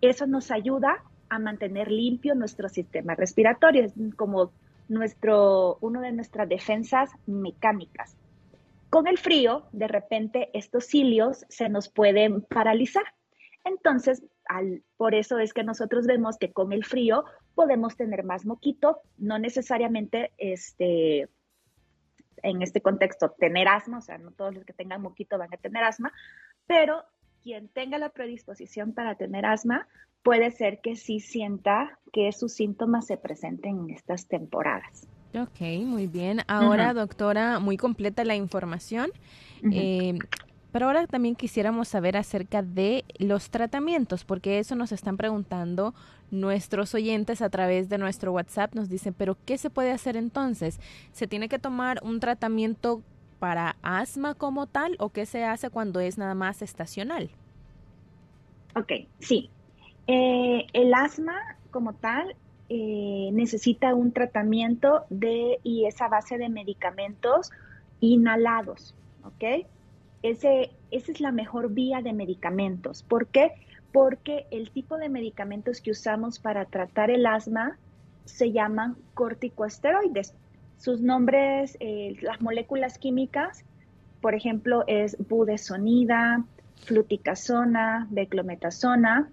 Eso 0.00 0.26
nos 0.26 0.50
ayuda 0.50 1.02
a 1.28 1.38
mantener 1.38 1.90
limpio 1.90 2.34
nuestro 2.34 2.68
sistema 2.68 3.14
respiratorio, 3.14 3.84
es 3.84 3.92
como 4.16 4.50
nuestro, 4.88 5.78
uno 5.80 6.00
de 6.00 6.12
nuestras 6.12 6.48
defensas 6.48 7.10
mecánicas. 7.26 8.16
Con 8.90 9.06
el 9.06 9.18
frío, 9.18 9.64
de 9.72 9.88
repente, 9.88 10.50
estos 10.52 10.86
cilios 10.86 11.46
se 11.48 11.68
nos 11.68 11.88
pueden 11.88 12.42
paralizar. 12.42 13.04
Entonces, 13.64 14.22
por 14.96 15.14
eso 15.14 15.38
es 15.38 15.52
que 15.52 15.64
nosotros 15.64 16.06
vemos 16.06 16.36
que 16.36 16.52
con 16.52 16.72
el 16.72 16.84
frío 16.84 17.24
podemos 17.54 17.96
tener 17.96 18.24
más 18.24 18.44
moquito, 18.44 19.00
no 19.16 19.38
necesariamente 19.38 20.32
este, 20.38 21.28
en 22.44 22.62
este 22.62 22.80
contexto 22.80 23.30
tener 23.30 23.66
asma, 23.66 23.98
o 23.98 24.02
sea, 24.02 24.18
no 24.18 24.30
todos 24.30 24.54
los 24.54 24.64
que 24.64 24.72
tengan 24.72 25.02
moquito 25.02 25.38
van 25.38 25.52
a 25.52 25.56
tener 25.56 25.82
asma, 25.82 26.12
pero 26.66 27.02
quien 27.42 27.68
tenga 27.68 27.98
la 27.98 28.10
predisposición 28.10 28.92
para 28.92 29.16
tener 29.16 29.44
asma 29.46 29.88
puede 30.22 30.50
ser 30.50 30.80
que 30.80 30.96
sí 30.96 31.20
sienta 31.20 31.98
que 32.12 32.30
sus 32.32 32.54
síntomas 32.54 33.06
se 33.06 33.16
presenten 33.16 33.78
en 33.78 33.90
estas 33.90 34.26
temporadas. 34.26 35.06
Ok, 35.34 35.60
muy 35.84 36.06
bien. 36.06 36.40
Ahora, 36.46 36.94
doctora, 36.94 37.58
muy 37.58 37.76
completa 37.76 38.24
la 38.24 38.36
información. 38.36 39.10
Eh, 39.72 40.18
pero 40.74 40.86
ahora 40.86 41.06
también 41.06 41.36
quisiéramos 41.36 41.86
saber 41.86 42.16
acerca 42.16 42.60
de 42.60 43.04
los 43.20 43.48
tratamientos, 43.50 44.24
porque 44.24 44.58
eso 44.58 44.74
nos 44.74 44.90
están 44.90 45.16
preguntando 45.16 45.94
nuestros 46.32 46.96
oyentes 46.96 47.42
a 47.42 47.48
través 47.48 47.88
de 47.88 47.96
nuestro 47.96 48.32
WhatsApp. 48.32 48.74
Nos 48.74 48.88
dicen, 48.88 49.14
pero 49.16 49.36
¿qué 49.46 49.56
se 49.56 49.70
puede 49.70 49.92
hacer 49.92 50.16
entonces? 50.16 50.80
¿Se 51.12 51.28
tiene 51.28 51.48
que 51.48 51.60
tomar 51.60 52.00
un 52.02 52.18
tratamiento 52.18 53.02
para 53.38 53.76
asma 53.82 54.34
como 54.34 54.66
tal 54.66 54.96
o 54.98 55.10
qué 55.10 55.26
se 55.26 55.44
hace 55.44 55.70
cuando 55.70 56.00
es 56.00 56.18
nada 56.18 56.34
más 56.34 56.60
estacional? 56.60 57.30
Ok, 58.74 59.06
sí. 59.20 59.50
Eh, 60.08 60.66
el 60.72 60.92
asma 60.92 61.36
como 61.70 61.92
tal 61.92 62.34
eh, 62.68 63.30
necesita 63.32 63.94
un 63.94 64.10
tratamiento 64.10 65.04
de 65.08 65.60
y 65.62 65.86
esa 65.86 66.08
base 66.08 66.36
de 66.36 66.48
medicamentos 66.48 67.52
inhalados, 68.00 68.96
¿ok? 69.22 69.68
Ese, 70.24 70.70
esa 70.90 71.12
es 71.12 71.20
la 71.20 71.32
mejor 71.32 71.74
vía 71.74 72.00
de 72.00 72.14
medicamentos. 72.14 73.02
¿Por 73.02 73.26
qué? 73.26 73.52
Porque 73.92 74.46
el 74.50 74.70
tipo 74.70 74.96
de 74.96 75.10
medicamentos 75.10 75.82
que 75.82 75.90
usamos 75.90 76.38
para 76.38 76.64
tratar 76.64 77.10
el 77.10 77.26
asma 77.26 77.78
se 78.24 78.50
llaman 78.50 78.96
corticosteroides. 79.12 80.34
Sus 80.78 81.02
nombres, 81.02 81.76
eh, 81.78 82.16
las 82.22 82.40
moléculas 82.40 82.96
químicas, 82.96 83.66
por 84.22 84.34
ejemplo, 84.34 84.84
es 84.86 85.14
budesonida, 85.28 86.42
fluticasona, 86.86 88.06
beclometasona, 88.08 89.30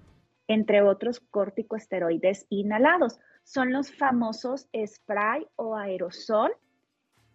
entre 0.50 0.82
otros 0.82 1.22
corticosteroides 1.22 2.48
inhalados. 2.50 3.18
Son 3.46 3.72
los 3.72 3.96
famosos 3.96 4.68
spray 4.86 5.48
o 5.56 5.78
aerosol 5.78 6.52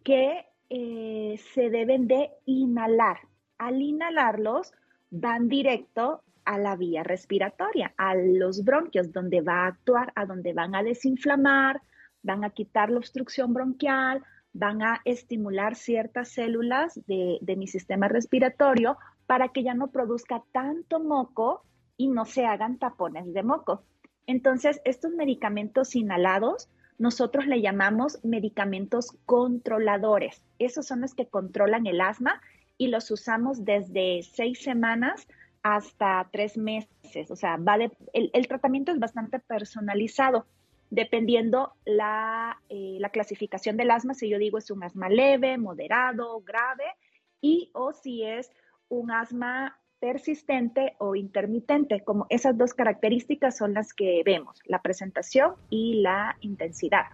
que 0.05 0.45
eh, 0.69 1.41
se 1.55 1.71
deben 1.71 2.07
de 2.07 2.29
inhalar. 2.45 3.17
Al 3.59 3.81
inhalarlos, 3.81 4.73
van 5.11 5.49
directo 5.49 6.23
a 6.45 6.59
la 6.59 6.77
vía 6.77 7.03
respiratoria, 7.03 7.93
a 7.97 8.15
los 8.15 8.65
bronquios, 8.65 9.13
donde 9.13 9.41
va 9.41 9.65
a 9.65 9.69
actuar, 9.69 10.13
a 10.15 10.27
donde 10.27 10.53
van 10.53 10.75
a 10.75 10.83
desinflamar, 10.83 11.83
van 12.23 12.45
a 12.45 12.51
quitar 12.51 12.91
la 12.91 12.99
obstrucción 12.99 13.53
bronquial, 13.53 14.23
van 14.53 14.83
a 14.83 15.01
estimular 15.05 15.75
ciertas 15.75 16.31
células 16.31 16.99
de, 17.07 17.39
mi 17.57 17.67
sistema 17.67 18.09
respiratorio 18.09 18.97
para 19.27 19.49
que 19.49 19.63
ya 19.63 19.75
no 19.75 19.89
produzca 19.89 20.43
tanto 20.53 21.01
moco 21.01 21.65
y 21.97 22.09
no 22.09 22.25
se 22.25 22.47
hagan 22.47 22.79
tapones 22.79 23.33
de 23.35 23.43
moco. 23.43 23.83
Entonces, 24.27 24.81
estos 24.85 25.13
medicamentos 25.13 25.95
inhalados, 25.95 26.69
nosotros 26.99 27.47
le 27.47 27.61
llamamos 27.61 28.19
medicamentos 28.25 29.17
controladores. 29.27 30.43
Esos 30.59 30.87
son 30.87 31.03
los 31.03 31.15
que 31.15 31.27
controlan 31.27 31.87
el 31.87 32.01
asma 32.01 32.41
y 32.79 32.89
los 32.89 33.11
usamos 33.11 33.65
desde 33.65 34.23
seis 34.23 34.63
semanas 34.63 35.27
hasta 35.63 36.29
tres 36.33 36.57
meses. 36.57 37.31
O 37.31 37.37
sea, 37.37 37.57
va 37.57 37.77
el, 38.13 38.49
tratamiento 38.49 38.93
es 38.93 38.99
bastante 38.99 39.39
personalizado, 39.41 40.47
dependiendo 40.91 41.73
la, 41.85 42.61
eh, 42.69 42.99
la 43.01 43.11
clasificación 43.11 43.77
del 43.77 43.91
asma, 43.91 44.15
si 44.15 44.29
yo 44.29 44.39
digo 44.39 44.59
es 44.59 44.71
un 44.71 44.85
asma 44.85 45.09
leve, 45.09 45.59
moderado, 45.59 46.41
grave, 46.43 46.85
y 47.41 47.71
o 47.75 47.93
si 47.93 48.23
es 48.23 48.51
un 48.89 49.11
asma 49.11 49.79
persistente 49.99 50.95
o 50.99 51.17
intermitente, 51.17 52.03
como 52.05 52.27
esas 52.29 52.57
dos 52.57 52.75
características 52.75 53.57
son 53.57 53.75
las 53.75 53.93
que 53.93 54.23
vemos, 54.25 54.61
la 54.67 54.83
presentación 54.83 55.55
y 55.71 56.03
la 56.03 56.37
intensidad. 56.41 57.07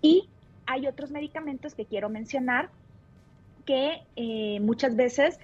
Y 0.00 0.28
hay 0.66 0.86
otros 0.86 1.10
medicamentos 1.10 1.74
que 1.74 1.86
quiero 1.86 2.08
mencionar 2.08 2.70
que 3.68 4.00
eh, 4.16 4.60
muchas 4.60 4.96
veces 4.96 5.38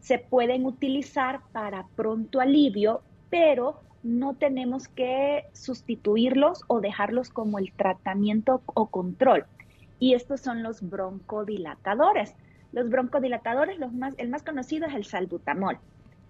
se 0.00 0.18
pueden 0.18 0.66
utilizar 0.66 1.40
para 1.50 1.86
pronto 1.96 2.38
alivio, 2.38 3.00
pero 3.30 3.80
no 4.02 4.34
tenemos 4.34 4.86
que 4.86 5.46
sustituirlos 5.54 6.62
o 6.66 6.82
dejarlos 6.82 7.30
como 7.30 7.58
el 7.58 7.72
tratamiento 7.72 8.60
o 8.66 8.88
control. 8.88 9.46
Y 9.98 10.12
estos 10.12 10.42
son 10.42 10.62
los 10.62 10.82
broncodilatadores. 10.82 12.34
Los 12.72 12.90
broncodilatadores, 12.90 13.78
los 13.78 13.94
más, 13.94 14.14
el 14.18 14.28
más 14.28 14.42
conocido 14.42 14.86
es 14.86 14.94
el 14.94 15.06
salbutamol. 15.06 15.78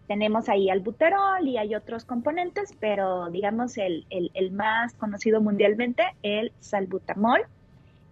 Tenemos 0.06 0.48
ahí 0.48 0.70
albuterol 0.70 1.48
y 1.48 1.58
hay 1.58 1.74
otros 1.74 2.04
componentes, 2.04 2.76
pero 2.78 3.28
digamos 3.28 3.76
el, 3.76 4.06
el 4.08 4.52
más 4.52 4.94
conocido 4.94 5.40
mundialmente, 5.40 6.04
el 6.22 6.52
salbutamol, 6.60 7.40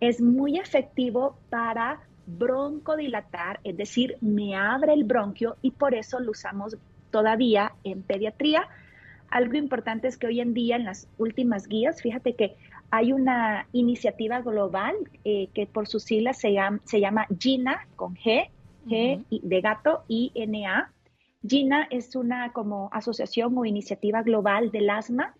es 0.01 0.21
muy 0.21 0.59
efectivo 0.59 1.37
para 1.51 2.01
broncodilatar, 2.29 3.61
es 3.65 3.77
decir, 3.77 4.17
me 4.21 4.55
abre 4.55 4.93
el 4.93 5.05
bronquio 5.05 5.57
y 5.63 5.71
por 5.71 5.95
eso 5.95 6.21
lo 6.21 6.33
usamos 6.33 6.77
todavía 7.11 7.73
en 7.85 8.03
pediatría. 8.03 8.69
Algo 9.31 9.57
importante 9.57 10.09
es 10.09 10.19
que 10.19 10.27
hoy 10.27 10.41
en 10.41 10.53
día 10.53 10.77
en 10.77 10.85
las 10.85 11.09
últimas 11.17 11.67
guías, 11.67 12.03
fíjate 12.03 12.35
que 12.35 12.57
hay 12.91 13.13
una 13.13 13.67
iniciativa 13.73 14.41
global 14.43 14.95
eh, 15.25 15.49
que 15.55 15.67
por 15.67 15.89
sus 15.89 16.03
siglas 16.03 16.39
se 16.39 16.53
llama, 16.53 16.81
se 16.85 17.01
llama 17.01 17.27
GINA, 17.39 17.87
con 17.97 18.15
G, 18.15 18.51
G 18.87 19.25
de 19.31 19.61
gato, 19.61 20.05
I-N-A. 20.09 20.91
GINA 21.47 21.89
es 21.91 22.15
una 22.15 22.53
como 22.53 22.91
asociación 22.93 23.57
o 23.57 23.65
iniciativa 23.65 24.23
global 24.23 24.71
del 24.71 24.91
asma 24.91 25.35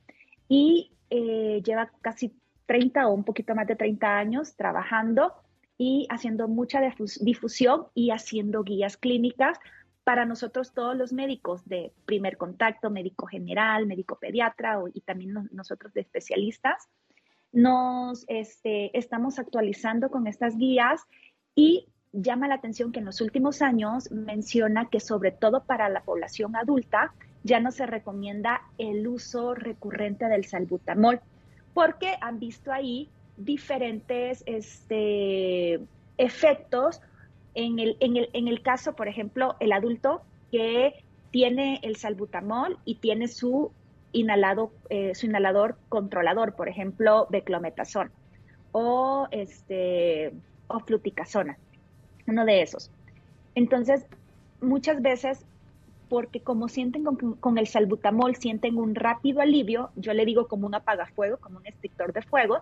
y 0.49 0.91
eh, 1.11 1.63
lleva 1.65 1.91
casi 2.01 2.35
30 2.67 3.09
o 3.09 3.15
un 3.15 3.25
poquito 3.25 3.55
más 3.55 3.67
de 3.67 3.77
30 3.77 4.19
años 4.19 4.55
trabajando 4.55 5.33
y 5.79 6.07
haciendo 6.11 6.49
mucha 6.49 6.81
difusión 7.21 7.87
y 7.95 8.11
haciendo 8.11 8.65
guías 8.65 8.97
clínicas 8.97 9.59
para 10.03 10.25
nosotros 10.25 10.73
todos 10.75 10.97
los 10.97 11.13
médicos 11.13 11.65
de 11.67 11.93
primer 12.05 12.37
contacto, 12.37 12.91
médico 12.91 13.27
general, 13.27 13.87
médico 13.87 14.19
pediatra 14.19 14.81
y 14.93 15.03
también 15.03 15.49
nosotros 15.53 15.95
de 15.95 16.01
especialistas. 16.01 16.89
Nos 17.53 18.25
este, 18.27 18.97
estamos 18.99 19.39
actualizando 19.39 20.11
con 20.11 20.27
estas 20.27 20.57
guías 20.57 21.03
y 21.55 21.87
llama 22.13 22.49
la 22.49 22.55
atención 22.55 22.91
que 22.91 22.99
en 22.99 23.05
los 23.05 23.21
últimos 23.21 23.63
años 23.63 24.11
menciona 24.11 24.89
que 24.89 24.99
sobre 24.99 25.31
todo 25.31 25.65
para 25.65 25.89
la 25.89 26.03
población 26.03 26.57
adulta 26.57 27.15
ya 27.45 27.61
no 27.61 27.71
se 27.71 27.87
recomienda 27.87 28.63
el 28.79 29.07
uso 29.07 29.55
recurrente 29.55 30.27
del 30.27 30.45
salbutamol 30.45 31.21
porque 31.75 32.17
han 32.21 32.41
visto 32.41 32.73
ahí 32.73 33.11
diferentes 33.39 34.43
este, 34.47 35.81
efectos 36.19 37.01
en 37.55 37.79
el, 37.79 37.97
en, 38.01 38.17
el, 38.17 38.31
en 38.33 38.49
el 38.49 38.63
caso, 38.63 38.95
por 38.95 39.09
ejemplo, 39.09 39.57
el 39.61 39.73
adulto 39.73 40.23
que 40.51 41.05
tiene 41.31 41.81
el 41.83 41.97
salbutamol 41.97 42.79
y 42.85 42.97
tiene 42.97 43.29
su 43.29 43.73
inhalado, 44.13 44.73
eh, 44.91 45.15
su 45.15 45.27
inhalador 45.27 45.77
controlador, 45.89 46.55
por 46.55 46.69
ejemplo, 46.69 47.27
beclometasona 47.31 48.11
o 48.73 49.29
este 49.31 50.33
o 50.67 50.81
fluticasona, 50.81 51.57
uno 52.27 52.45
de 52.45 52.63
esos. 52.63 52.91
Entonces, 53.55 54.07
muchas 54.61 55.01
veces, 55.01 55.45
porque 56.09 56.41
como 56.41 56.69
sienten 56.69 57.05
con, 57.05 57.35
con, 57.37 57.59
el 57.59 57.67
salbutamol, 57.67 58.37
sienten 58.37 58.77
un 58.77 58.95
rápido 58.95 59.41
alivio, 59.41 59.91
yo 59.97 60.13
le 60.13 60.25
digo 60.25 60.47
como 60.47 60.67
un 60.67 60.75
apagafuego, 60.75 61.39
como 61.39 61.59
un 61.59 61.67
extintor 61.67 62.13
de 62.13 62.23
fuego, 62.23 62.61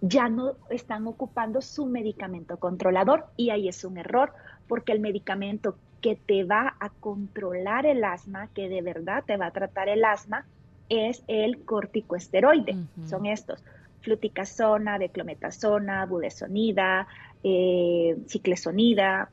ya 0.00 0.28
no 0.28 0.56
están 0.70 1.06
ocupando 1.06 1.62
su 1.62 1.86
medicamento 1.86 2.58
controlador 2.58 3.26
y 3.36 3.50
ahí 3.50 3.68
es 3.68 3.84
un 3.84 3.98
error, 3.98 4.32
porque 4.68 4.92
el 4.92 5.00
medicamento 5.00 5.76
que 6.00 6.16
te 6.16 6.44
va 6.44 6.76
a 6.80 6.90
controlar 6.90 7.86
el 7.86 8.04
asma, 8.04 8.48
que 8.48 8.68
de 8.68 8.82
verdad 8.82 9.24
te 9.26 9.36
va 9.36 9.46
a 9.46 9.50
tratar 9.50 9.88
el 9.88 10.04
asma, 10.04 10.46
es 10.88 11.24
el 11.26 11.64
corticoesteroide. 11.64 12.76
Son 13.06 13.26
estos, 13.26 13.64
fluticasona, 14.02 14.98
declometasona, 14.98 16.06
budesonida, 16.06 17.08
eh, 17.42 18.16
ciclesonida. 18.28 19.30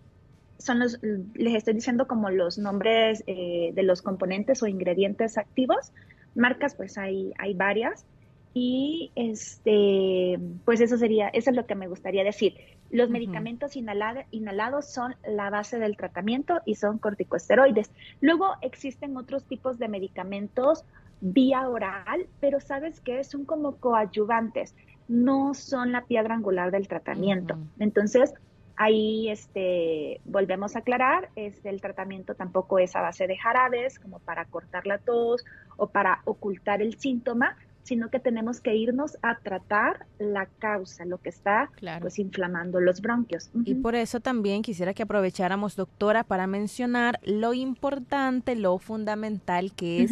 Son 0.57 0.79
los, 0.79 0.99
les 1.01 1.55
estoy 1.55 1.75
diciendo 1.75 2.07
como 2.07 2.29
los 2.29 2.57
nombres 2.57 3.23
eh, 3.27 3.71
de 3.73 3.83
los 3.83 4.01
componentes 4.01 4.63
o 4.63 4.67
ingredientes 4.67 5.37
activos. 5.37 5.91
Marcas, 6.35 6.73
pues 6.75 6.97
hay, 6.97 7.33
hay 7.37 7.53
varias. 7.53 8.05
Y 8.53 9.11
este, 9.15 10.39
pues 10.63 10.79
eso 10.79 10.97
sería, 10.97 11.29
eso 11.29 11.49
es 11.49 11.55
lo 11.55 11.65
que 11.65 11.75
me 11.75 11.87
gustaría 11.87 12.23
decir. 12.23 12.55
Los 12.91 13.09
medicamentos 13.09 13.75
inhalados 13.75 14.85
son 14.85 15.15
la 15.27 15.49
base 15.49 15.79
del 15.79 15.97
tratamiento 15.97 16.61
y 16.63 16.75
son 16.75 16.99
corticosteroides. 16.99 17.89
Luego 18.21 18.51
existen 18.61 19.17
otros 19.17 19.45
tipos 19.45 19.79
de 19.79 19.87
medicamentos 19.87 20.85
vía 21.19 21.67
oral, 21.67 22.27
pero 22.39 22.59
sabes 22.59 22.99
que 22.99 23.23
son 23.23 23.45
como 23.45 23.77
coadyuvantes, 23.77 24.75
no 25.07 25.53
son 25.53 25.91
la 25.91 26.05
piedra 26.05 26.35
angular 26.35 26.69
del 26.69 26.87
tratamiento. 26.87 27.57
Entonces, 27.79 28.33
ahí 28.75 29.29
este, 29.29 30.19
volvemos 30.25 30.75
a 30.75 30.79
aclarar, 30.79 31.29
es, 31.35 31.65
el 31.65 31.81
tratamiento 31.81 32.35
tampoco 32.35 32.77
es 32.77 32.95
a 32.95 33.01
base 33.01 33.25
de 33.25 33.37
jarabes, 33.37 33.99
como 33.99 34.19
para 34.19 34.45
cortar 34.45 34.85
la 34.85 34.97
tos 34.97 35.43
o 35.77 35.87
para 35.87 36.21
ocultar 36.25 36.81
el 36.81 36.99
síntoma, 36.99 37.57
sino 37.83 38.09
que 38.09 38.19
tenemos 38.19 38.61
que 38.61 38.75
irnos 38.75 39.17
a 39.21 39.37
tratar 39.39 40.05
la 40.17 40.47
causa, 40.59 41.05
lo 41.05 41.19
que 41.19 41.29
está 41.29 41.69
pues 42.01 42.17
inflamando 42.19 42.79
los 42.79 43.01
bronquios. 43.01 43.49
Y 43.65 43.75
por 43.75 43.95
eso 43.95 44.19
también 44.19 44.61
quisiera 44.61 44.93
que 44.93 45.03
aprovecháramos, 45.03 45.75
doctora, 45.75 46.23
para 46.23 46.47
mencionar 46.47 47.19
lo 47.23 47.53
importante, 47.53 48.55
lo 48.55 48.77
fundamental 48.77 49.73
que 49.73 50.03
es 50.03 50.11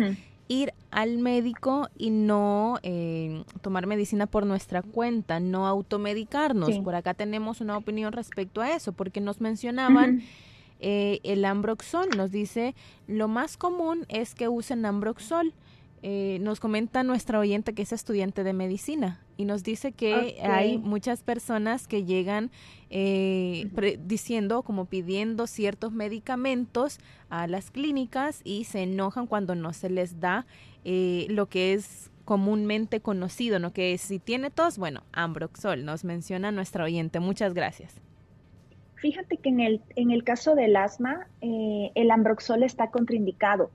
ir 0.51 0.73
al 0.91 1.17
médico 1.19 1.87
y 1.97 2.09
no 2.09 2.77
eh, 2.83 3.45
tomar 3.61 3.87
medicina 3.87 4.27
por 4.27 4.45
nuestra 4.45 4.81
cuenta, 4.81 5.39
no 5.39 5.65
automedicarnos. 5.65 6.77
Por 6.79 6.93
acá 6.95 7.13
tenemos 7.13 7.61
una 7.61 7.77
opinión 7.77 8.11
respecto 8.11 8.59
a 8.59 8.75
eso, 8.75 8.91
porque 8.91 9.21
nos 9.21 9.39
mencionaban 9.39 10.23
eh, 10.81 11.19
el 11.23 11.45
ambroxol, 11.45 12.09
nos 12.17 12.31
dice, 12.31 12.75
lo 13.07 13.29
más 13.29 13.55
común 13.55 14.05
es 14.09 14.35
que 14.35 14.49
usen 14.49 14.85
ambroxol. 14.85 15.53
Eh, 16.03 16.39
nos 16.41 16.59
comenta 16.59 17.03
nuestra 17.03 17.37
oyente 17.37 17.73
que 17.75 17.83
es 17.83 17.91
estudiante 17.91 18.43
de 18.43 18.53
medicina 18.53 19.19
y 19.37 19.45
nos 19.45 19.63
dice 19.63 19.91
que 19.91 20.39
hay 20.41 20.79
muchas 20.79 21.21
personas 21.21 21.87
que 21.87 22.05
llegan 22.05 22.49
eh, 22.89 23.69
diciendo, 24.03 24.63
como 24.63 24.85
pidiendo 24.85 25.45
ciertos 25.45 25.91
medicamentos 25.91 26.97
a 27.29 27.45
las 27.45 27.69
clínicas 27.69 28.41
y 28.43 28.63
se 28.63 28.81
enojan 28.81 29.27
cuando 29.27 29.53
no 29.53 29.73
se 29.73 29.91
les 29.91 30.19
da 30.19 30.47
eh, 30.85 31.27
lo 31.29 31.49
que 31.49 31.73
es 31.73 32.09
comúnmente 32.25 32.99
conocido, 32.99 33.59
¿no? 33.59 33.71
Que 33.71 33.95
si 33.99 34.17
tiene 34.17 34.49
tos, 34.49 34.79
bueno, 34.79 35.03
Ambroxol, 35.11 35.85
nos 35.85 36.03
menciona 36.03 36.51
nuestra 36.51 36.83
oyente. 36.83 37.19
Muchas 37.19 37.53
gracias. 37.53 38.01
Fíjate 38.95 39.37
que 39.37 39.49
en 39.49 39.59
el, 39.59 39.81
en 39.95 40.09
el 40.09 40.23
caso 40.23 40.55
del 40.55 40.75
asma, 40.75 41.27
el 41.41 42.11
Ambroxol 42.11 42.63
está 42.63 42.89
contraindicado 42.89 43.69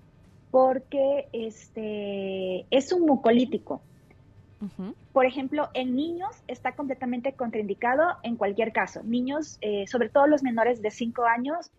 porque 0.57 1.29
este, 1.35 2.65
es 2.71 2.91
un 2.91 3.05
mucolítico. 3.05 3.83
Por 5.13 5.27
ejemplo, 5.27 5.69
en 5.75 5.95
niños 5.95 6.31
está 6.49 6.73
completamente 6.73 7.35
contraindicado 7.35 8.17
en 8.23 8.37
cualquier 8.37 8.73
caso. 8.73 9.03
Niños, 9.03 9.59
eh, 9.61 9.87
sobre 9.87 10.09
todo 10.09 10.27
los 10.27 10.43
menores 10.43 10.81
de 10.81 10.91
5 10.91 11.27
años, 11.27 11.71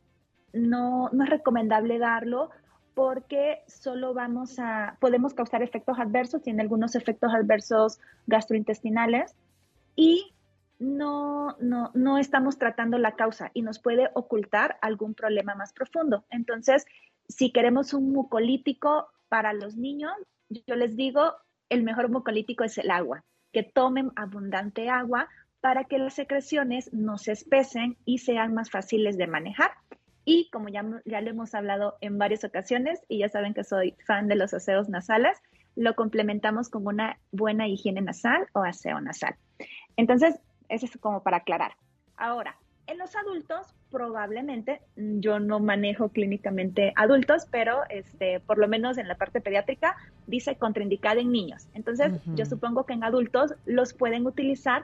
no, 0.54 1.10
no 1.12 1.24
es 1.24 1.30
recomendable 1.32 1.98
darlo 1.98 2.52
porque 2.94 3.64
solo 3.66 4.14
vamos 4.14 4.60
a, 4.60 4.96
podemos 5.00 5.34
causar 5.34 5.64
efectos 5.64 5.98
adversos, 5.98 6.44
tiene 6.44 6.62
algunos 6.62 6.94
efectos 6.94 7.34
adversos 7.34 8.00
gastrointestinales 8.28 9.34
y 9.96 10.36
no, 10.78 11.58
no, 11.60 11.90
no 11.96 12.20
estamos 12.20 12.60
tratando 12.60 13.00
la 13.00 13.14
causa 13.14 13.50
y 13.56 13.64
nos 13.64 13.80
puede 13.80 14.12
ocultar 14.14 14.78
algún 14.84 15.16
problema 15.16 15.56
más 15.56 15.74
profundo. 15.74 16.26
Entonces, 16.30 16.86
si 17.28 17.52
queremos 17.52 17.94
un 17.94 18.12
mucolítico 18.12 19.08
para 19.30 19.54
los 19.54 19.76
niños, 19.76 20.14
yo 20.50 20.76
les 20.76 20.96
digo, 20.96 21.34
el 21.70 21.84
mejor 21.84 22.10
mucolítico 22.10 22.64
es 22.64 22.78
el 22.78 22.92
agua, 22.92 23.24
que 23.52 23.64
tomen 23.64 24.12
abundante 24.16 24.90
agua 24.90 25.28
para 25.62 25.86
que 25.86 25.98
las 25.98 26.14
secreciones 26.14 26.94
no 26.94 27.18
se 27.18 27.34
espesen 27.34 27.98
y 28.06 28.20
sean 28.20 28.54
más 28.54 28.70
fáciles 28.70 29.18
de 29.18 29.28
manejar. 29.28 29.72
Y 30.24 30.50
como 30.52 30.70
ya, 30.70 30.86
ya 31.06 31.22
lo 31.22 31.30
hemos 31.30 31.56
hablado 31.56 31.98
en 32.02 32.18
varias 32.18 32.44
ocasiones, 32.44 33.02
y 33.08 33.20
ya 33.20 33.30
saben 33.30 33.54
que 33.54 33.64
soy 33.64 33.96
fan 34.06 34.28
de 34.28 34.36
los 34.36 34.54
aseos 34.54 34.90
nasales, 34.90 35.38
lo 35.76 35.96
complementamos 35.96 36.70
con 36.70 36.86
una 36.86 37.20
buena 37.32 37.68
higiene 37.68 38.02
nasal 38.02 38.48
o 38.54 38.64
aseo 38.64 39.00
nasal. 39.00 39.36
Entonces, 39.96 40.40
eso 40.70 40.86
es 40.86 40.98
como 40.98 41.24
para 41.24 41.38
aclarar. 41.38 41.74
Ahora, 42.18 42.58
en 42.88 42.98
los 42.98 43.16
adultos, 43.16 43.74
probablemente, 43.92 44.82
mm, 44.96 45.20
yo 45.20 45.40
no 45.40 45.60
manejo 45.60 46.10
clínicamente 46.10 46.94
adultos, 46.96 47.48
pero 47.50 47.82
este, 47.90 48.40
por 48.40 48.58
lo 48.58 48.68
menos 48.68 48.98
en 48.98 49.08
la 49.08 49.16
parte 49.16 49.42
pediátrica 49.42 49.96
dice 50.26 50.56
contraindicada 50.56 51.22
en 51.22 51.32
niños. 51.32 51.68
Entonces, 51.74 52.12
yo 52.36 52.46
supongo 52.46 52.86
que 52.86 52.94
en 52.94 53.04
adultos 53.04 53.54
los 53.66 53.94
pueden 53.94 54.26
utilizar 54.26 54.84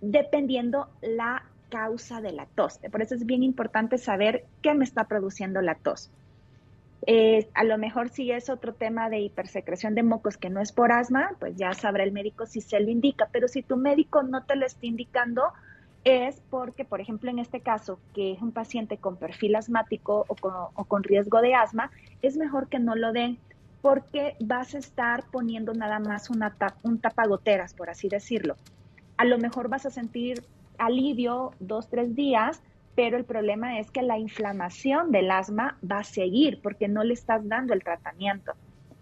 dependiendo 0.00 0.88
la 1.00 1.44
causa 1.70 2.20
de 2.20 2.32
la 2.32 2.46
tos. 2.46 2.78
Por 2.90 3.02
eso 3.02 3.14
es 3.14 3.26
bien 3.26 3.42
importante 3.42 3.98
saber 3.98 4.44
qué 4.62 4.74
me 4.74 4.84
está 4.84 5.04
produciendo 5.04 5.60
la 5.60 5.74
tos. 5.74 6.10
Eh, 7.06 7.48
a 7.54 7.64
lo 7.64 7.78
mejor 7.78 8.10
si 8.10 8.30
es 8.32 8.50
otro 8.50 8.74
tema 8.74 9.08
de 9.08 9.20
hipersecreción 9.20 9.94
de 9.94 10.02
mocos 10.02 10.36
que 10.36 10.50
no 10.50 10.60
es 10.60 10.72
por 10.72 10.92
asma, 10.92 11.30
pues 11.38 11.56
ya 11.56 11.72
sabrá 11.72 12.02
el 12.02 12.12
médico 12.12 12.44
si 12.44 12.60
se 12.60 12.80
lo 12.80 12.90
indica, 12.90 13.28
pero 13.32 13.48
si 13.48 13.62
tu 13.62 13.76
médico 13.76 14.22
no 14.22 14.44
te 14.44 14.56
lo 14.56 14.66
está 14.66 14.86
indicando, 14.86 15.44
es 16.04 16.40
porque, 16.50 16.84
por 16.84 17.00
ejemplo, 17.00 17.30
en 17.30 17.38
este 17.38 17.60
caso, 17.60 17.98
que 18.14 18.32
es 18.32 18.42
un 18.42 18.52
paciente 18.52 18.96
con 18.98 19.16
perfil 19.16 19.56
asmático 19.56 20.24
o 20.28 20.84
con, 20.84 21.02
riesgo 21.02 21.40
de 21.40 21.54
asma, 21.54 21.90
es 22.22 22.36
mejor 22.36 22.68
que 22.68 22.78
no 22.78 22.94
lo 22.94 23.12
den 23.12 23.38
porque 23.82 24.36
vas 24.40 24.74
a 24.74 24.78
estar 24.78 25.24
poniendo 25.30 25.72
nada 25.72 25.98
más 26.00 26.30
una 26.30 26.54
un 26.82 26.98
tapagoteras, 26.98 27.74
por 27.74 27.90
así 27.90 28.08
decirlo. 28.08 28.56
A 29.16 29.24
lo 29.24 29.38
mejor 29.38 29.68
vas 29.68 29.86
a 29.86 29.90
sentir 29.90 30.42
alivio 30.78 31.52
dos, 31.60 31.88
tres 31.88 32.14
días, 32.14 32.62
pero 32.94 33.16
el 33.16 33.24
problema 33.24 33.78
es 33.78 33.90
que 33.90 34.02
la 34.02 34.18
inflamación 34.18 35.12
del 35.12 35.30
asma 35.30 35.78
va 35.88 35.98
a 35.98 36.04
seguir 36.04 36.60
porque 36.62 36.88
no 36.88 37.04
le 37.04 37.14
estás 37.14 37.46
dando 37.46 37.72
el 37.72 37.84
tratamiento. 37.84 38.52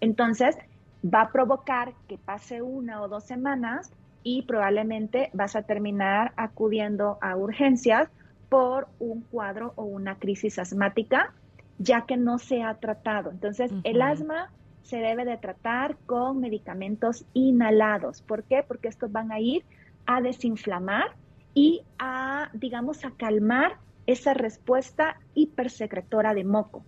Entonces, 0.00 0.58
va 1.02 1.22
a 1.22 1.32
provocar 1.32 1.94
que 2.08 2.18
pase 2.18 2.62
una 2.62 3.00
o 3.02 3.08
dos 3.08 3.24
semanas 3.24 3.90
y 4.26 4.42
probablemente 4.42 5.30
vas 5.34 5.54
a 5.54 5.62
terminar 5.62 6.32
acudiendo 6.34 7.16
a 7.20 7.36
urgencias 7.36 8.08
por 8.48 8.88
un 8.98 9.20
cuadro 9.20 9.72
o 9.76 9.84
una 9.84 10.18
crisis 10.18 10.58
asmática, 10.58 11.32
ya 11.78 12.06
que 12.06 12.16
no 12.16 12.40
se 12.40 12.64
ha 12.64 12.74
tratado. 12.74 13.30
Entonces, 13.30 13.70
el 13.84 14.02
asma 14.02 14.50
se 14.82 14.96
debe 14.96 15.24
de 15.24 15.36
tratar 15.36 15.96
con 16.06 16.40
medicamentos 16.40 17.24
inhalados. 17.34 18.20
¿Por 18.22 18.42
qué? 18.42 18.64
Porque 18.66 18.88
estos 18.88 19.12
van 19.12 19.30
a 19.30 19.38
ir 19.38 19.64
a 20.06 20.20
desinflamar 20.20 21.14
y 21.54 21.82
a, 22.00 22.50
digamos, 22.52 23.04
a 23.04 23.12
calmar 23.12 23.76
esa 24.08 24.34
respuesta 24.34 25.20
hipersecretora 25.34 26.34
de 26.34 26.42
moco. 26.42 26.84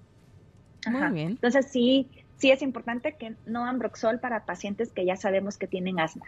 Muy 0.90 1.12
bien. 1.12 1.29
Entonces, 1.29 1.68
sí, 1.70 2.09
sí 2.37 2.51
es 2.51 2.62
importante 2.62 3.12
que 3.12 3.37
no 3.46 3.64
ambroxol 3.64 4.18
para 4.18 4.44
pacientes 4.44 4.90
que 4.90 5.05
ya 5.05 5.14
sabemos 5.14 5.57
que 5.57 5.68
tienen 5.68 6.01
asma. 6.01 6.27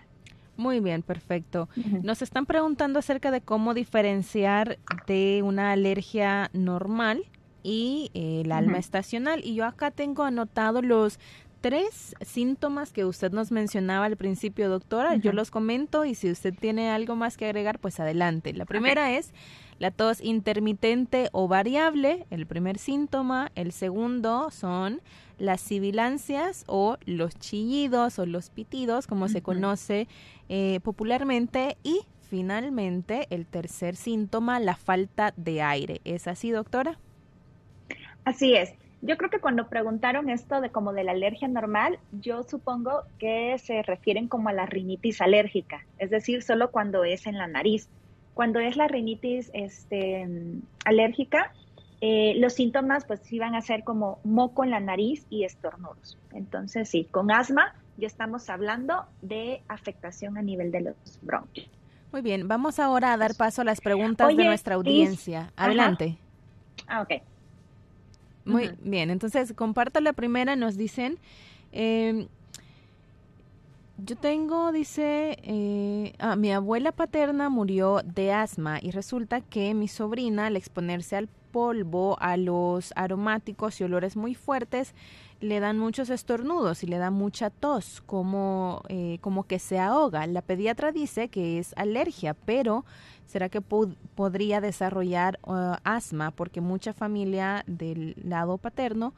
Muy 0.56 0.80
bien, 0.80 1.02
perfecto. 1.02 1.68
Nos 2.02 2.22
están 2.22 2.46
preguntando 2.46 2.98
acerca 2.98 3.30
de 3.30 3.40
cómo 3.40 3.74
diferenciar 3.74 4.78
de 5.06 5.42
una 5.44 5.72
alergia 5.72 6.50
normal 6.52 7.24
y 7.62 8.10
eh, 8.14 8.42
el 8.44 8.52
alma 8.52 8.78
estacional. 8.78 9.40
Y 9.44 9.54
yo 9.54 9.64
acá 9.64 9.90
tengo 9.90 10.22
anotado 10.22 10.82
los 10.82 11.18
tres 11.60 12.14
síntomas 12.22 12.92
que 12.92 13.04
usted 13.04 13.32
nos 13.32 13.52
mencionaba 13.52 14.06
al 14.06 14.16
principio, 14.16 14.68
doctora. 14.68 15.16
Yo 15.16 15.32
los 15.32 15.50
comento 15.50 16.04
y 16.04 16.14
si 16.14 16.30
usted 16.30 16.54
tiene 16.54 16.90
algo 16.90 17.16
más 17.16 17.36
que 17.36 17.46
agregar, 17.46 17.78
pues 17.78 18.00
adelante. 18.00 18.52
La 18.52 18.64
primera 18.64 19.12
es 19.12 19.32
la 19.78 19.90
tos 19.90 20.20
intermitente 20.22 21.28
o 21.32 21.48
variable, 21.48 22.26
el 22.30 22.46
primer 22.46 22.78
síntoma. 22.78 23.50
El 23.54 23.72
segundo 23.72 24.50
son 24.50 25.00
las 25.40 25.60
sibilancias 25.60 26.64
o 26.68 26.98
los 27.06 27.36
chillidos 27.38 28.18
o 28.18 28.26
los 28.26 28.50
pitidos, 28.50 29.06
como 29.06 29.28
se 29.28 29.42
conoce 29.42 30.06
eh, 30.48 30.80
popularmente. 30.84 31.76
Y 31.82 32.02
finalmente, 32.20 33.26
el 33.30 33.46
tercer 33.46 33.96
síntoma, 33.96 34.60
la 34.60 34.76
falta 34.76 35.32
de 35.36 35.62
aire. 35.62 36.00
¿Es 36.04 36.28
así, 36.28 36.50
doctora? 36.50 36.98
Así 38.24 38.54
es. 38.54 38.74
Yo 39.02 39.16
creo 39.16 39.30
que 39.30 39.40
cuando 39.40 39.68
preguntaron 39.68 40.28
esto 40.28 40.60
de 40.60 40.70
como 40.70 40.92
de 40.92 41.04
la 41.04 41.12
alergia 41.12 41.48
normal, 41.48 41.98
yo 42.12 42.42
supongo 42.42 43.04
que 43.18 43.56
se 43.58 43.82
refieren 43.82 44.28
como 44.28 44.50
a 44.50 44.52
la 44.52 44.66
rinitis 44.66 45.22
alérgica, 45.22 45.86
es 45.98 46.10
decir, 46.10 46.42
solo 46.42 46.70
cuando 46.70 47.04
es 47.04 47.26
en 47.26 47.38
la 47.38 47.46
nariz. 47.46 47.88
Cuando 48.34 48.60
es 48.60 48.76
la 48.76 48.88
rinitis 48.88 49.50
este, 49.54 50.26
alérgica, 50.84 51.52
eh, 52.00 52.34
los 52.38 52.54
síntomas 52.54 53.04
pues 53.04 53.20
van 53.38 53.54
a 53.54 53.60
ser 53.60 53.84
como 53.84 54.20
moco 54.24 54.64
en 54.64 54.70
la 54.70 54.80
nariz 54.80 55.26
y 55.28 55.44
estornudos. 55.44 56.18
Entonces 56.32 56.88
sí, 56.88 57.04
con 57.10 57.30
asma 57.30 57.74
ya 57.98 58.06
estamos 58.06 58.48
hablando 58.48 59.04
de 59.20 59.62
afectación 59.68 60.38
a 60.38 60.42
nivel 60.42 60.72
de 60.72 60.80
los 60.80 60.96
bronquios. 61.20 61.68
Muy 62.12 62.22
bien, 62.22 62.48
vamos 62.48 62.78
ahora 62.78 63.12
a 63.12 63.16
dar 63.16 63.34
paso 63.34 63.62
a 63.62 63.64
las 63.64 63.80
preguntas 63.80 64.34
de 64.34 64.44
nuestra 64.44 64.74
audiencia. 64.76 65.52
Adelante. 65.56 66.16
Ah, 66.88 67.02
ok. 67.02 67.22
Muy 68.44 68.70
bien, 68.80 69.10
entonces 69.10 69.52
comparto 69.52 70.00
la 70.00 70.12
primera, 70.12 70.56
nos 70.56 70.76
dicen, 70.76 71.18
em, 71.70 72.26
yo 73.98 74.16
tengo, 74.16 74.72
dice, 74.72 75.36
eh, 75.42 76.14
ah, 76.18 76.34
mi 76.34 76.50
abuela 76.50 76.90
paterna 76.90 77.48
murió 77.48 78.00
de 78.02 78.32
asma 78.32 78.78
y 78.80 78.90
resulta 78.90 79.40
que 79.42 79.74
mi 79.74 79.86
sobrina 79.86 80.46
al 80.46 80.56
exponerse 80.56 81.16
al 81.16 81.28
polvo, 81.50 82.16
a 82.20 82.36
los 82.36 82.92
aromáticos 82.96 83.80
y 83.80 83.84
olores 83.84 84.16
muy 84.16 84.34
fuertes, 84.34 84.94
le 85.40 85.58
dan 85.60 85.78
muchos 85.78 86.10
estornudos 86.10 86.82
y 86.82 86.86
le 86.86 86.98
da 86.98 87.10
mucha 87.10 87.50
tos, 87.50 88.02
como, 88.06 88.82
eh, 88.88 89.18
como 89.20 89.44
que 89.44 89.58
se 89.58 89.78
ahoga. 89.78 90.26
La 90.26 90.42
pediatra 90.42 90.92
dice 90.92 91.28
que 91.28 91.58
es 91.58 91.72
alergia, 91.76 92.34
pero 92.34 92.84
¿será 93.26 93.48
que 93.48 93.60
podría 93.60 94.60
desarrollar 94.60 95.38
uh, 95.46 95.76
asma? 95.82 96.30
Porque 96.30 96.60
mucha 96.60 96.92
familia 96.92 97.64
del 97.66 98.14
lado 98.22 98.58
paterno 98.58 99.14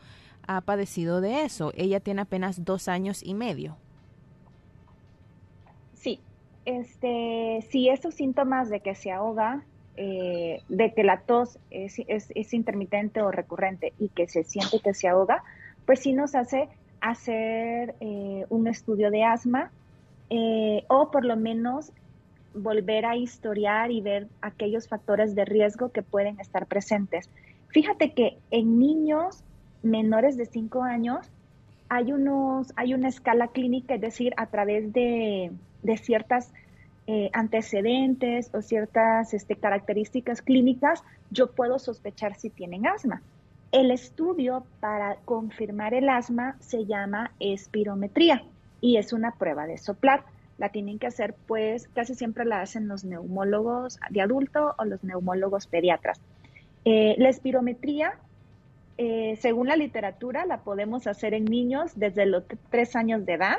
ha 0.47 0.61
padecido 0.61 1.21
de 1.21 1.45
eso. 1.45 1.73
Ella 1.77 2.01
tiene 2.01 2.23
apenas 2.23 2.65
dos 2.65 2.89
años 2.89 3.23
y 3.25 3.35
medio. 3.35 3.77
Sí, 5.95 6.21
este, 6.65 7.67
si 7.71 7.89
esos 7.89 8.15
síntomas 8.15 8.71
de 8.71 8.81
que 8.81 8.95
se 8.95 9.11
ahoga, 9.11 9.65
eh, 9.97 10.63
de 10.69 10.95
que 10.95 11.05
la 11.05 11.21
tos 11.21 11.59
es, 11.71 12.01
es, 12.07 12.55
intermitente 12.55 13.21
o 13.21 13.31
recurrente 13.31 13.93
y 13.99 14.09
que 14.09 14.27
se 14.27 14.43
siente 14.43 14.81
que 14.81 14.95
se 14.95 15.09
ahoga, 15.09 15.43
pues 15.85 16.01
sí 16.01 16.13
nos 16.13 16.35
hace 16.35 16.69
hacer 17.01 17.95
eh, 18.01 18.47
un 18.49 18.69
estudio 18.69 19.11
de 19.11 19.25
asma 19.25 19.71
eh, 20.31 20.85
o 20.89 21.11
por 21.11 21.25
lo 21.27 21.37
menos 21.37 21.93
volver 22.55 23.05
a 23.05 23.17
historiar 23.17 23.91
y 23.91 24.01
ver 24.01 24.29
aquellos 24.41 24.89
factores 24.89 25.35
de 25.35 25.45
riesgo 25.45 25.91
que 25.91 26.03
pueden 26.03 26.41
estar 26.41 26.67
presentes. 26.67 27.29
Fíjate 27.69 28.13
que 28.13 28.39
en 28.51 28.79
niños 28.79 29.45
menores 29.83 30.37
de 30.37 30.47
5 30.47 30.83
años 30.83 31.31
hay, 31.89 32.13
unos, 32.13 32.73
hay 32.77 32.95
una 32.95 33.09
escala 33.09 33.49
clínica, 33.49 33.95
es 33.95 34.01
decir, 34.01 34.33
a 34.39 34.47
través 34.47 34.93
de, 34.95 35.51
de 35.83 35.97
ciertas 35.99 36.51
eh, 37.07 37.31
antecedentes 37.33 38.51
o 38.55 38.63
ciertas 38.63 39.35
este, 39.35 39.57
características 39.57 40.41
clínicas, 40.41 41.03
yo 41.31 41.51
puedo 41.51 41.79
sospechar 41.79 42.37
si 42.37 42.49
tienen 42.49 42.87
asma. 42.87 43.23
El 43.73 43.91
estudio 43.91 44.65
para 44.81 45.17
confirmar 45.25 45.95
el 45.95 46.09
asma 46.09 46.57
se 46.61 46.85
llama 46.85 47.33
espirometría 47.41 48.45
y 48.81 48.99
es 48.99 49.13
una 49.13 49.33
prueba 49.33 49.67
de 49.67 49.79
soplar. 49.79 50.25
La 50.59 50.69
tienen 50.69 50.99
que 50.99 51.07
hacer, 51.07 51.35
pues 51.47 51.89
casi 51.89 52.15
siempre 52.15 52.45
la 52.45 52.61
hacen 52.61 52.87
los 52.87 53.03
neumólogos 53.03 53.99
de 54.11 54.21
adulto 54.21 54.75
o 54.79 54.85
los 54.85 55.03
neumólogos 55.03 55.67
pediatras. 55.67 56.21
Eh, 56.85 57.15
la 57.19 57.31
espirometría, 57.31 58.13
eh, 58.99 59.37
según 59.41 59.69
la 59.69 59.77
literatura, 59.77 60.45
la 60.47 60.59
podemos 60.59 61.07
hacer 61.07 61.35
en 61.35 61.47
niños 61.47 61.93
desde 61.97 62.27
los 62.27 62.45
tres 62.71 62.95
años 62.95 63.25
de 63.25 63.33
edad 63.33 63.57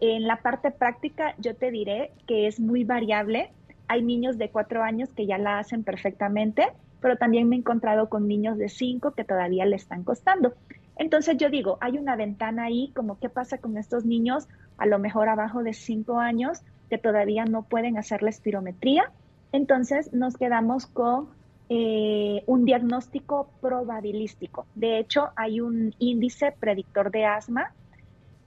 en 0.00 0.26
la 0.26 0.36
parte 0.36 0.70
práctica, 0.70 1.34
yo 1.38 1.56
te 1.56 1.70
diré 1.70 2.12
que 2.26 2.46
es 2.46 2.60
muy 2.60 2.84
variable. 2.84 3.50
Hay 3.88 4.02
niños 4.02 4.38
de 4.38 4.50
cuatro 4.50 4.82
años 4.82 5.12
que 5.12 5.26
ya 5.26 5.38
la 5.38 5.58
hacen 5.58 5.82
perfectamente, 5.82 6.66
pero 7.00 7.16
también 7.16 7.48
me 7.48 7.56
he 7.56 7.58
encontrado 7.58 8.08
con 8.08 8.28
niños 8.28 8.58
de 8.58 8.68
cinco 8.68 9.12
que 9.12 9.24
todavía 9.24 9.64
le 9.64 9.76
están 9.76 10.04
costando. 10.04 10.54
Entonces 10.96 11.36
yo 11.36 11.48
digo, 11.48 11.78
hay 11.80 11.96
una 11.96 12.16
ventana 12.16 12.64
ahí, 12.64 12.92
como 12.94 13.18
qué 13.18 13.28
pasa 13.28 13.58
con 13.58 13.76
estos 13.76 14.04
niños, 14.04 14.48
a 14.76 14.86
lo 14.86 14.98
mejor 14.98 15.28
abajo 15.28 15.62
de 15.62 15.72
cinco 15.72 16.18
años, 16.18 16.60
que 16.90 16.98
todavía 16.98 17.44
no 17.44 17.62
pueden 17.62 17.98
hacer 17.98 18.22
la 18.22 18.30
espirometría. 18.30 19.10
Entonces 19.52 20.12
nos 20.12 20.36
quedamos 20.36 20.86
con 20.86 21.28
eh, 21.68 22.42
un 22.46 22.64
diagnóstico 22.64 23.50
probabilístico. 23.60 24.66
De 24.74 24.98
hecho, 24.98 25.28
hay 25.36 25.60
un 25.60 25.94
índice 25.98 26.52
predictor 26.58 27.10
de 27.10 27.26
asma 27.26 27.72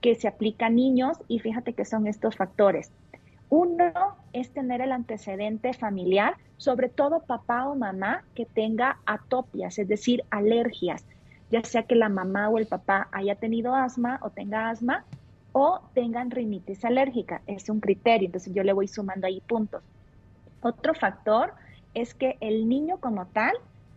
que 0.02 0.16
se 0.16 0.28
aplica 0.28 0.66
a 0.66 0.70
niños 0.70 1.16
y 1.28 1.38
fíjate 1.38 1.72
que 1.72 1.86
son 1.86 2.06
estos 2.06 2.36
factores. 2.36 2.92
Uno 3.48 3.92
es 4.32 4.50
tener 4.50 4.80
el 4.80 4.92
antecedente 4.92 5.72
familiar, 5.72 6.34
sobre 6.56 6.88
todo 6.88 7.20
papá 7.20 7.68
o 7.68 7.76
mamá 7.76 8.24
que 8.34 8.44
tenga 8.44 8.98
atopias, 9.06 9.78
es 9.78 9.88
decir, 9.88 10.24
alergias, 10.30 11.04
ya 11.50 11.62
sea 11.62 11.84
que 11.84 11.94
la 11.94 12.08
mamá 12.08 12.48
o 12.48 12.58
el 12.58 12.66
papá 12.66 13.08
haya 13.12 13.36
tenido 13.36 13.74
asma 13.74 14.18
o 14.22 14.30
tenga 14.30 14.70
asma 14.70 15.04
o 15.52 15.80
tengan 15.94 16.30
rinitis 16.30 16.84
alérgica. 16.84 17.42
Es 17.46 17.68
un 17.68 17.80
criterio, 17.80 18.26
entonces 18.26 18.52
yo 18.54 18.64
le 18.64 18.72
voy 18.72 18.88
sumando 18.88 19.26
ahí 19.26 19.40
puntos. 19.40 19.82
Otro 20.62 20.94
factor 20.94 21.52
es 21.94 22.14
que 22.14 22.38
el 22.40 22.68
niño 22.68 22.98
como 22.98 23.26
tal 23.26 23.52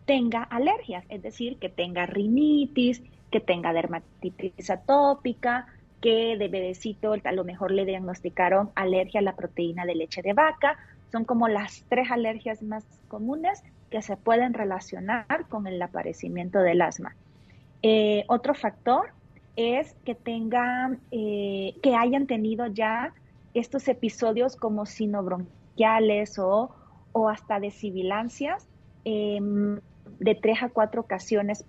tenga 0.05 0.43
alergias, 0.43 1.03
es 1.09 1.23
decir, 1.23 1.57
que 1.57 1.69
tenga 1.69 2.05
rinitis, 2.05 3.01
que 3.31 3.39
tenga 3.39 3.73
dermatitis 3.73 4.69
atópica, 4.69 5.67
que 6.05 6.37
de 6.37 6.49
bebecito 6.49 7.15
a 7.23 7.31
lo 7.31 7.43
mejor 7.43 7.71
le 7.71 7.83
diagnosticaron 7.83 8.69
alergia 8.75 9.21
a 9.21 9.23
la 9.23 9.35
proteína 9.35 9.87
de 9.87 9.95
leche 9.95 10.21
de 10.21 10.33
vaca. 10.33 10.77
Son 11.11 11.25
como 11.25 11.47
las 11.47 11.83
tres 11.89 12.11
alergias 12.11 12.61
más 12.61 12.85
comunes 13.07 13.63
que 13.89 14.03
se 14.03 14.15
pueden 14.15 14.53
relacionar 14.53 15.47
con 15.49 15.65
el 15.65 15.81
aparecimiento 15.81 16.59
del 16.59 16.83
asma. 16.83 17.15
Eh, 17.81 18.23
otro 18.27 18.53
factor 18.53 19.13
es 19.55 19.95
que 20.05 20.13
tengan, 20.13 20.99
eh, 21.09 21.73
que 21.81 21.95
hayan 21.95 22.27
tenido 22.27 22.67
ya 22.67 23.11
estos 23.55 23.87
episodios 23.87 24.55
como 24.55 24.85
sinobronquiales 24.85 26.37
o, 26.37 26.69
o 27.13 27.29
hasta 27.29 27.59
de 27.59 27.71
sibilancias 27.71 28.67
em, 29.05 29.79
de 30.19 30.35
tres 30.35 30.61
a 30.61 30.69
cuatro 30.69 31.01
ocasiones 31.01 31.65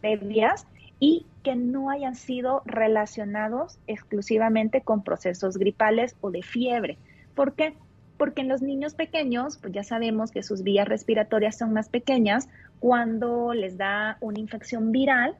previas 0.00 0.66
y 1.04 1.26
que 1.42 1.54
no 1.54 1.90
hayan 1.90 2.16
sido 2.16 2.62
relacionados 2.64 3.78
exclusivamente 3.86 4.80
con 4.80 5.04
procesos 5.04 5.58
gripales 5.58 6.16
o 6.22 6.30
de 6.30 6.40
fiebre. 6.40 6.96
¿Por 7.34 7.52
qué? 7.52 7.74
Porque 8.16 8.40
en 8.40 8.48
los 8.48 8.62
niños 8.62 8.94
pequeños, 8.94 9.58
pues 9.58 9.74
ya 9.74 9.84
sabemos 9.84 10.30
que 10.30 10.42
sus 10.42 10.62
vías 10.62 10.88
respiratorias 10.88 11.58
son 11.58 11.74
más 11.74 11.90
pequeñas, 11.90 12.48
cuando 12.80 13.52
les 13.52 13.76
da 13.76 14.16
una 14.22 14.40
infección 14.40 14.92
viral, 14.92 15.36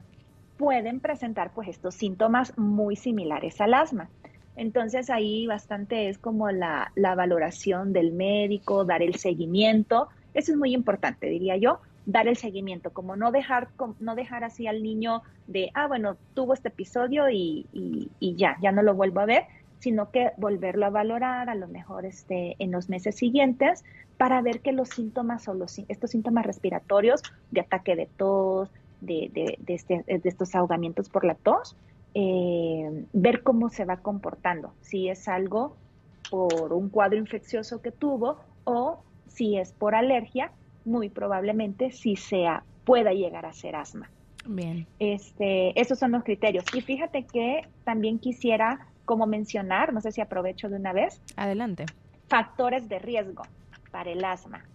pueden 0.57 0.99
presentar 0.99 1.51
pues 1.51 1.67
estos 1.67 1.95
síntomas 1.95 2.55
muy 2.59 2.95
similares 2.95 3.59
al 3.59 3.73
asma. 3.73 4.07
Entonces 4.55 5.09
ahí 5.09 5.47
bastante 5.47 6.09
es 6.09 6.19
como 6.19 6.51
la, 6.51 6.91
la 6.93 7.15
valoración 7.15 7.91
del 7.91 8.11
médico, 8.11 8.85
dar 8.85 9.01
el 9.01 9.15
seguimiento. 9.15 10.09
Eso 10.35 10.51
es 10.51 10.59
muy 10.59 10.75
importante, 10.75 11.25
diría 11.25 11.57
yo, 11.57 11.79
dar 12.05 12.27
el 12.27 12.37
seguimiento, 12.37 12.91
como 12.91 13.15
no 13.15 13.31
dejar, 13.31 13.69
no 13.99 14.15
dejar 14.15 14.43
así 14.43 14.67
al 14.67 14.83
niño 14.83 15.23
de, 15.47 15.71
ah, 15.73 15.87
bueno, 15.87 16.17
tuvo 16.33 16.53
este 16.53 16.69
episodio 16.69 17.29
y, 17.29 17.67
y, 17.73 18.35
ya, 18.35 18.57
ya 18.61 18.71
no 18.71 18.83
lo 18.83 18.93
vuelvo 18.93 19.21
a 19.21 19.25
ver, 19.25 19.43
sino 19.79 20.11
que 20.11 20.31
volverlo 20.37 20.85
a 20.85 20.89
valorar 20.89 21.49
a 21.49 21.55
lo 21.55 21.67
mejor 21.67 22.05
este, 22.05 22.55
en 22.59 22.71
los 22.71 22.89
meses 22.89 23.15
siguientes 23.15 23.83
para 24.17 24.41
ver 24.41 24.61
que 24.61 24.71
los 24.71 24.89
síntomas 24.89 25.47
o 25.47 25.53
los, 25.53 25.79
estos 25.87 26.11
síntomas 26.11 26.45
respiratorios 26.45 27.21
de 27.51 27.61
ataque 27.61 27.95
de 27.95 28.07
tos, 28.17 28.69
de, 29.01 29.29
de, 29.33 29.57
de, 29.59 29.73
este, 29.73 30.03
estos 30.07 30.55
ahogamientos 30.55 31.09
por 31.09 31.25
la 31.25 31.35
tos, 31.35 31.75
eh, 32.13 33.05
ver 33.13 33.43
cómo 33.43 33.69
se 33.69 33.83
va 33.83 33.97
comportando, 33.97 34.73
si 34.81 35.09
es 35.09 35.27
algo 35.27 35.75
por 36.29 36.71
un 36.73 36.89
cuadro 36.89 37.17
infeccioso 37.17 37.81
que 37.81 37.91
tuvo 37.91 38.37
o 38.63 38.99
si 39.27 39.57
es 39.57 39.73
por 39.73 39.95
alergia, 39.95 40.51
muy 40.85 41.09
probablemente 41.09 41.91
sí 41.91 42.15
sea, 42.15 42.63
pueda 42.83 43.11
llegar 43.13 43.45
a 43.45 43.53
ser 43.53 43.75
asma. 43.75 44.09
Bien. 44.47 44.87
Este, 44.99 45.79
esos 45.79 45.97
son 45.97 46.11
los 46.11 46.23
criterios. 46.23 46.65
Y 46.73 46.81
fíjate 46.81 47.25
que 47.25 47.67
también 47.83 48.19
quisiera 48.19 48.87
como 49.05 49.27
mencionar, 49.27 49.93
no 49.93 50.01
sé 50.01 50.11
si 50.11 50.21
aprovecho 50.21 50.69
de 50.69 50.77
una 50.77 50.93
vez. 50.93 51.21
Adelante. 51.35 51.85
Factores 52.27 52.89
de 52.89 52.99
riesgo 52.99 53.43
para 53.91 54.11
el 54.11 54.23
asma. 54.23 54.65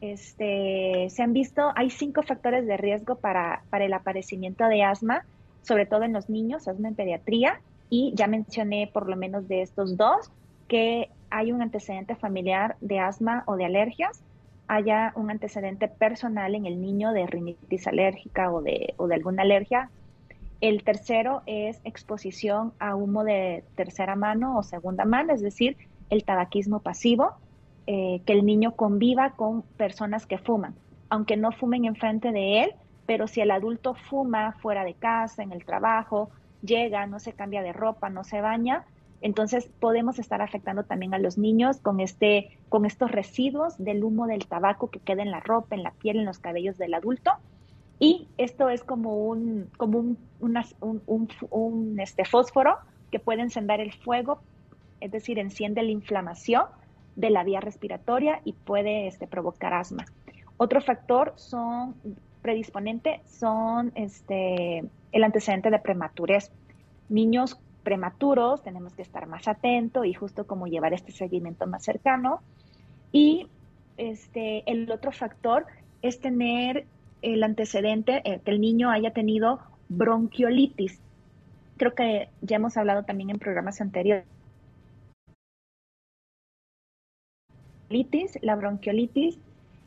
Este, 0.00 1.08
se 1.08 1.22
han 1.22 1.32
visto, 1.32 1.72
hay 1.74 1.90
cinco 1.90 2.22
factores 2.22 2.66
de 2.66 2.76
riesgo 2.76 3.16
para, 3.16 3.62
para 3.70 3.86
el 3.86 3.92
aparecimiento 3.94 4.64
de 4.68 4.82
asma, 4.82 5.24
sobre 5.62 5.86
todo 5.86 6.02
en 6.02 6.12
los 6.12 6.28
niños, 6.28 6.68
asma 6.68 6.88
en 6.88 6.94
pediatría, 6.94 7.60
y 7.88 8.12
ya 8.14 8.26
mencioné 8.26 8.90
por 8.92 9.08
lo 9.08 9.16
menos 9.16 9.48
de 9.48 9.62
estos 9.62 9.96
dos, 9.96 10.30
que 10.68 11.08
hay 11.30 11.52
un 11.52 11.62
antecedente 11.62 12.14
familiar 12.14 12.76
de 12.80 12.98
asma 12.98 13.42
o 13.46 13.56
de 13.56 13.64
alergias, 13.64 14.22
haya 14.68 15.12
un 15.14 15.30
antecedente 15.30 15.88
personal 15.88 16.54
en 16.54 16.66
el 16.66 16.80
niño 16.80 17.12
de 17.12 17.26
rinitis 17.26 17.86
alérgica 17.86 18.50
o 18.50 18.62
de, 18.62 18.94
o 18.96 19.06
de 19.06 19.14
alguna 19.14 19.42
alergia. 19.42 19.90
El 20.60 20.82
tercero 20.84 21.42
es 21.46 21.80
exposición 21.84 22.72
a 22.78 22.94
humo 22.94 23.24
de 23.24 23.64
tercera 23.74 24.16
mano 24.16 24.58
o 24.58 24.62
segunda 24.62 25.04
mano, 25.04 25.34
es 25.34 25.42
decir, 25.42 25.76
el 26.10 26.24
tabaquismo 26.24 26.80
pasivo, 26.80 27.34
eh, 27.86 28.20
que 28.26 28.32
el 28.32 28.44
niño 28.44 28.72
conviva 28.72 29.30
con 29.30 29.62
personas 29.62 30.26
que 30.26 30.38
fuman, 30.38 30.74
aunque 31.08 31.36
no 31.36 31.52
fumen 31.52 31.84
enfrente 31.84 32.32
de 32.32 32.64
él, 32.64 32.70
pero 33.06 33.28
si 33.28 33.40
el 33.40 33.50
adulto 33.50 33.94
fuma 33.94 34.52
fuera 34.60 34.84
de 34.84 34.94
casa, 34.94 35.42
en 35.42 35.52
el 35.52 35.64
trabajo, 35.64 36.30
llega, 36.62 37.06
no 37.06 37.20
se 37.20 37.32
cambia 37.32 37.62
de 37.62 37.72
ropa, 37.72 38.10
no 38.10 38.24
se 38.24 38.40
baña, 38.40 38.84
entonces 39.20 39.68
podemos 39.80 40.18
estar 40.18 40.42
afectando 40.42 40.84
también 40.84 41.14
a 41.14 41.18
los 41.18 41.38
niños 41.38 41.78
con 41.78 42.00
este, 42.00 42.58
con 42.68 42.84
estos 42.84 43.10
residuos 43.10 43.76
del 43.78 44.04
humo 44.04 44.26
del 44.26 44.46
tabaco 44.46 44.90
que 44.90 45.00
queda 45.00 45.22
en 45.22 45.30
la 45.30 45.40
ropa, 45.40 45.74
en 45.74 45.82
la 45.82 45.92
piel, 45.92 46.18
en 46.18 46.24
los 46.24 46.38
cabellos 46.38 46.78
del 46.78 46.94
adulto. 46.94 47.32
Y 47.98 48.28
esto 48.36 48.68
es 48.68 48.84
como 48.84 49.26
un, 49.26 49.70
como 49.76 49.98
un, 49.98 50.18
un, 50.40 52.00
este 52.00 52.24
fósforo 52.24 52.76
que 53.10 53.18
puede 53.18 53.40
encender 53.42 53.80
el 53.80 53.92
fuego, 53.92 54.40
es 55.00 55.10
decir, 55.10 55.38
enciende 55.38 55.82
la 55.82 55.90
inflamación 55.90 56.64
de 57.14 57.30
la 57.30 57.42
vía 57.42 57.60
respiratoria 57.60 58.42
y 58.44 58.52
puede 58.52 59.06
este, 59.06 59.26
provocar 59.26 59.72
asma. 59.72 60.04
Otro 60.58 60.82
factor 60.82 61.32
son 61.36 61.94
predisponente 62.46 63.22
son 63.26 63.90
este, 63.96 64.84
el 65.10 65.24
antecedente 65.24 65.68
de 65.68 65.80
prematurez. 65.80 66.52
Niños 67.08 67.58
prematuros 67.86 68.64
tenemos 68.64 68.94
que 68.94 69.02
estar 69.02 69.28
más 69.28 69.46
atentos 69.46 70.06
y 70.06 70.12
justo 70.12 70.44
como 70.44 70.66
llevar 70.66 70.92
este 70.92 71.12
seguimiento 71.12 71.68
más 71.68 71.84
cercano. 71.84 72.40
Y 73.12 73.46
este, 73.96 74.68
el 74.68 74.90
otro 74.90 75.12
factor 75.12 75.66
es 76.02 76.18
tener 76.18 76.84
el 77.22 77.44
antecedente, 77.44 78.22
eh, 78.24 78.40
que 78.44 78.50
el 78.50 78.60
niño 78.60 78.90
haya 78.90 79.12
tenido 79.12 79.60
bronquiolitis. 79.88 81.00
Creo 81.76 81.94
que 81.94 82.28
ya 82.40 82.56
hemos 82.56 82.76
hablado 82.76 83.04
también 83.04 83.30
en 83.30 83.38
programas 83.38 83.80
anteriores. 83.80 84.26
La 88.42 88.56
bronquiolitis 88.56 89.38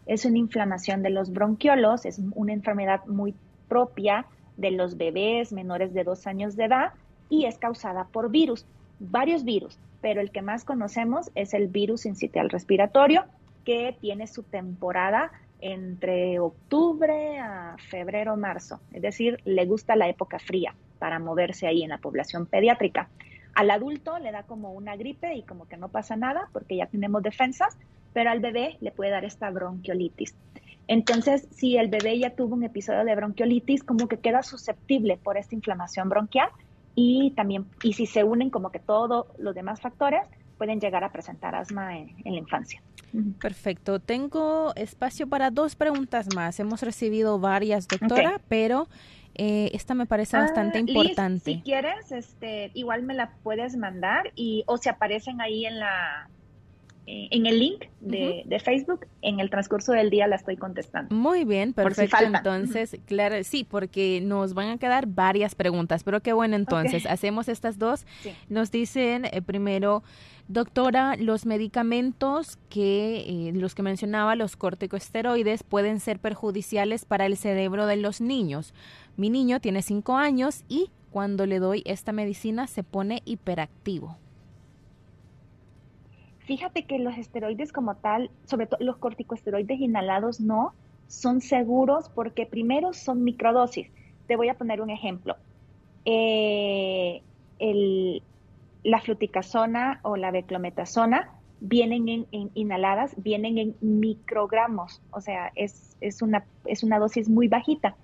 es 0.06 0.24
una 0.24 0.38
inflamación 0.38 1.04
de 1.04 1.10
los 1.10 1.34
bronquiolos, 1.34 2.06
es 2.06 2.22
una 2.34 2.54
enfermedad 2.54 3.06
muy 3.08 3.36
propia 3.68 4.26
de 4.56 4.72
los 4.72 4.96
bebés 4.96 5.52
menores 5.52 5.94
de 5.94 6.06
dos 6.06 6.28
años 6.28 6.56
de 6.56 6.64
edad 6.64 6.94
y 7.30 7.46
es 7.46 7.58
causada 7.58 8.06
por 8.06 8.30
virus, 8.30 8.66
varios 9.00 9.44
virus, 9.44 9.80
pero 10.02 10.22
el 10.22 10.32
que 10.32 10.42
más 10.42 10.66
conocemos 10.66 11.32
es 11.36 11.54
el 11.54 11.68
virus 11.68 12.06
incitial 12.06 12.50
respiratorio, 12.50 13.26
que 13.66 13.96
tiene 14.00 14.28
su 14.28 14.44
temporada 14.44 15.32
entre 15.62 16.40
octubre 16.40 17.40
a 17.40 17.76
febrero, 17.90 18.38
marzo, 18.38 18.80
es 18.94 19.02
decir, 19.02 19.40
le 19.46 19.66
gusta 19.66 19.96
la 19.96 20.08
época 20.08 20.40
fría 20.40 20.74
para 21.00 21.20
moverse 21.20 21.68
ahí 21.68 21.84
en 21.84 21.90
la 21.90 21.98
población 21.98 22.46
pediátrica. 22.46 23.10
Al 23.56 23.72
adulto 23.72 24.20
le 24.20 24.32
da 24.32 24.44
como 24.44 24.72
una 24.72 24.96
gripe 24.96 25.34
y 25.36 25.44
como 25.44 25.68
que 25.68 25.76
no 25.76 25.90
pasa 25.90 26.16
nada 26.16 26.50
porque 26.54 26.78
ya 26.78 26.86
tenemos 26.86 27.24
defensas, 27.24 27.78
pero 28.14 28.30
al 28.30 28.40
bebé 28.40 28.78
le 28.80 28.92
puede 28.92 29.12
dar 29.12 29.26
esta 29.26 29.50
bronquiolitis. 29.50 30.36
Entonces, 30.88 31.48
si 31.52 31.78
el 31.78 31.90
bebé 31.90 32.18
ya 32.18 32.32
tuvo 32.32 32.56
un 32.56 32.64
episodio 32.64 33.04
de 33.06 33.16
bronquiolitis, 33.16 33.84
como 33.84 34.08
que 34.08 34.18
queda 34.18 34.42
susceptible 34.44 35.18
por 35.18 35.38
esta 35.38 35.56
inflamación 35.56 36.10
bronquial 36.10 36.50
y 37.02 37.32
también, 37.32 37.66
y 37.82 37.94
si 37.94 38.06
se 38.06 38.26
unen 38.26 38.50
como 38.50 38.72
que 38.72 38.80
todos 38.80 39.28
los 39.38 39.56
demás 39.56 39.80
factores, 39.80 40.28
pueden 40.58 40.82
llegar 40.82 41.06
a 41.06 41.14
presentar 41.14 41.56
asma 41.56 41.98
en, 41.98 42.14
la 42.26 42.38
infancia. 42.38 42.82
Perfecto. 43.40 44.00
Tengo 44.00 44.76
espacio 44.76 45.26
para 45.26 45.50
dos 45.50 45.78
preguntas 45.78 46.28
más. 46.36 46.60
Hemos 46.60 46.82
recibido 46.82 47.40
varias, 47.40 47.88
doctora, 47.88 48.42
pero 48.50 48.90
eh, 49.36 49.72
esta 49.74 49.94
me 49.94 50.08
parece 50.08 50.36
ah, 50.36 50.42
bastante 50.42 50.80
importante. 50.80 51.54
si 51.54 51.62
quieres, 51.62 52.12
este, 52.12 52.72
igual 52.74 53.04
me 53.04 53.14
la 53.14 53.32
puedes 53.44 53.78
mandar 53.78 54.34
y 54.36 54.66
o 54.68 54.78
se 54.78 54.90
aparecen 54.90 55.40
ahí 55.40 55.66
en 55.66 55.80
la 55.80 56.30
en 57.12 57.48
el 57.48 57.58
link 57.58 57.86
de, 58.02 58.62
Facebook, 58.64 59.08
en 59.24 59.40
el 59.40 59.50
transcurso 59.50 59.94
del 59.94 60.12
día 60.12 60.28
la 60.28 60.36
estoy 60.36 60.58
contestando. 60.58 61.16
Muy 61.16 61.44
bien, 61.44 61.74
perfecto. 61.74 62.18
entonces, 62.22 62.98
claro, 63.06 63.44
sí, 63.44 63.64
porque 63.64 64.22
nos 64.22 64.54
van 64.54 64.70
a 64.70 64.78
quedar 64.78 65.08
varias 65.08 65.56
preguntas, 65.56 66.04
pero 66.04 66.22
qué 66.22 66.34
bueno, 66.34 66.56
entonces, 66.56 67.08
hacemos 67.08 67.50
estas 67.50 67.80
dos. 67.80 68.06
Nos 68.48 68.70
dicen 68.70 69.26
eh, 69.26 69.42
primero, 69.42 70.04
doctora, 70.48 71.16
los 71.16 71.48
medicamentos 71.48 72.60
que, 72.70 73.26
eh, 73.26 73.52
los 73.54 73.74
que 73.74 73.82
mencionaba, 73.82 74.36
los 74.36 74.56
corticosteroides, 74.56 75.64
pueden 75.64 76.00
ser 76.00 76.20
perjudiciales 76.20 77.06
para 77.06 77.26
el 77.26 77.38
cerebro 77.38 77.88
de 77.88 77.96
los 77.96 78.22
niños. 78.22 78.76
Mi 79.18 79.32
niño 79.32 79.60
tiene 79.60 79.82
cinco 79.82 80.16
años 80.16 80.64
y 80.68 80.92
cuando 81.10 81.48
le 81.48 81.58
doy 81.58 81.82
esta 81.86 82.12
medicina 82.12 82.68
se 82.68 82.84
pone 82.84 83.24
hiperactivo. 83.26 84.18
Fíjate 86.50 86.86
que 86.86 86.98
los 86.98 87.16
esteroides 87.16 87.72
como 87.72 87.94
tal, 87.98 88.32
sobre 88.46 88.66
todo 88.66 88.84
los 88.84 88.98
corticosteroides 88.98 89.80
inhalados, 89.80 90.42
no 90.42 90.74
son 91.06 91.42
seguros 91.42 92.10
porque 92.10 92.48
primero 92.48 92.92
son 92.94 93.24
microdosis. 93.24 93.92
Te 94.26 94.36
voy 94.36 94.50
a 94.50 94.56
poner 94.56 94.82
un 94.82 94.90
ejemplo. 94.90 95.36
Eh, 96.06 97.22
la 98.84 99.00
fluticasona 99.00 100.00
o 100.02 100.18
la 100.18 100.32
beclometasona 100.32 101.30
vienen 101.60 102.26
en, 102.32 102.50
inhaladas, 102.56 103.14
vienen 103.18 103.60
en 103.60 103.76
microgramos, 103.82 105.04
o 105.12 105.22
sea, 105.22 105.52
es, 105.54 105.98
es, 106.02 106.24
una, 106.24 106.46
es 106.66 106.82
una 106.82 106.98
dosis 106.98 107.30
muy 107.30 107.48
bajita. 107.48 107.96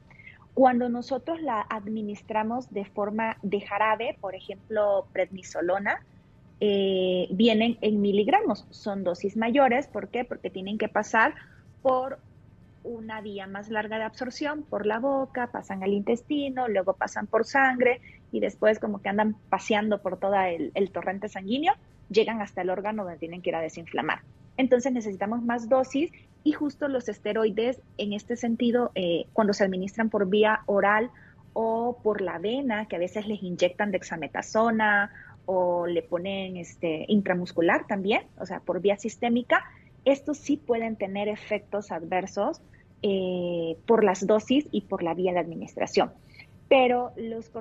Cuando 0.54 0.88
nosotros 0.88 1.42
la 1.42 1.66
administramos 1.68 2.72
de 2.72 2.86
forma 2.86 3.38
de 3.42 3.62
jarabe, 3.62 4.16
por 4.22 4.36
ejemplo, 4.36 5.08
prednisolona, 5.14 6.06
eh, 6.60 7.28
vienen 7.32 7.78
en 7.82 8.02
miligramos. 8.02 8.66
Son 8.70 9.04
dosis 9.04 9.36
mayores, 9.38 9.88
¿por 9.88 10.10
qué? 10.10 10.24
Porque 10.24 10.50
tienen 10.50 10.78
que 10.78 10.88
pasar 10.88 11.36
por 11.82 12.20
una 12.86 13.20
vía 13.20 13.48
más 13.48 13.70
larga 13.70 13.98
de 13.98 14.04
absorción 14.04 14.64
por 14.64 14.86
la 14.86 15.00
boca, 15.00 15.48
pasan 15.48 15.84
al 15.84 15.92
intestino, 15.92 16.68
luego 16.68 16.94
pasan 16.94 17.28
por 17.28 17.46
sangre 17.46 18.00
y 18.32 18.40
después 18.40 18.80
como 18.80 19.02
que 19.02 19.10
andan 19.10 19.36
paseando 19.50 20.02
por 20.02 20.20
todo 20.20 20.36
el, 20.36 20.92
torrente 20.92 21.28
sanguíneo, 21.28 21.74
llegan 22.10 22.42
hasta 22.42 22.62
el 22.62 22.70
órgano 22.70 23.04
donde 23.04 23.18
tienen 23.18 23.42
que 23.42 23.50
ir 23.50 23.56
a 23.56 23.62
desinflamar. 23.62 24.20
Entonces 24.58 24.94
necesitamos 24.94 25.42
más 25.42 25.68
dosis 25.68 26.12
y 26.44 26.52
justo 26.54 26.88
los 26.88 27.10
esteroides 27.10 27.82
en 27.98 28.14
este 28.14 28.38
sentido, 28.38 28.92
eh, 28.96 29.26
cuando 29.34 29.54
se 29.54 29.64
administran 29.64 30.10
por 30.10 30.30
vía 30.30 30.62
oral 30.68 31.10
o 31.54 31.98
por 32.04 32.22
la 32.22 32.38
vena, 32.38 32.86
que 32.88 32.98
a 32.98 33.00
veces 33.00 33.28
les 33.28 33.42
inyectan 33.42 33.92
dexametasona 33.92 35.12
o 35.46 35.88
le 35.88 36.02
ponen 36.02 36.58
este, 36.58 37.06
intramuscular 37.08 37.88
también, 37.88 38.24
o 38.40 38.46
sea, 38.46 38.60
por 38.60 38.82
vía 38.82 38.98
sistémica, 38.98 39.64
estos 40.06 40.38
sí 40.38 40.58
pueden 40.58 40.96
tener 40.96 41.28
efectos 41.28 41.92
adversos 41.92 42.62
eh, 43.02 43.78
por 43.86 44.04
las 44.04 44.26
dosis 44.26 44.68
y 44.72 44.82
por 44.82 45.04
la 45.04 45.14
vía 45.14 45.34
de 45.34 45.40
administración. 45.40 46.12
Pero 46.68 47.12
los 47.16 47.52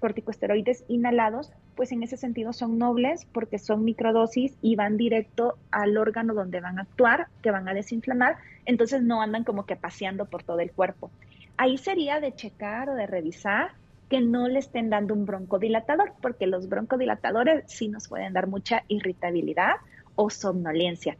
corticosteroides 0.00 0.84
inhalados, 0.88 1.52
pues 1.74 1.92
en 1.92 2.02
ese 2.02 2.16
sentido 2.16 2.54
son 2.54 2.78
nobles 2.78 3.26
porque 3.32 3.58
son 3.58 3.84
microdosis 3.84 4.56
y 4.62 4.74
van 4.76 4.96
directo 4.96 5.58
al 5.70 5.98
órgano 5.98 6.32
donde 6.32 6.60
van 6.60 6.78
a 6.78 6.82
actuar, 6.82 7.26
que 7.42 7.50
van 7.50 7.68
a 7.68 7.74
desinflamar, 7.74 8.36
entonces 8.64 9.02
no 9.02 9.20
andan 9.20 9.44
como 9.44 9.66
que 9.66 9.76
paseando 9.76 10.24
por 10.24 10.42
todo 10.42 10.60
el 10.60 10.72
cuerpo. 10.72 11.10
Ahí 11.58 11.76
sería 11.76 12.20
de 12.20 12.34
checar 12.34 12.88
o 12.88 12.94
de 12.94 13.06
revisar 13.06 13.72
que 14.08 14.20
no 14.20 14.48
le 14.48 14.58
estén 14.58 14.90
dando 14.90 15.14
un 15.14 15.26
broncodilatador, 15.26 16.12
porque 16.22 16.46
los 16.46 16.68
broncodilatadores 16.68 17.64
sí 17.66 17.88
nos 17.88 18.08
pueden 18.08 18.32
dar 18.32 18.46
mucha 18.46 18.84
irritabilidad 18.88 19.76
o 20.14 20.30
somnolencia. 20.30 21.16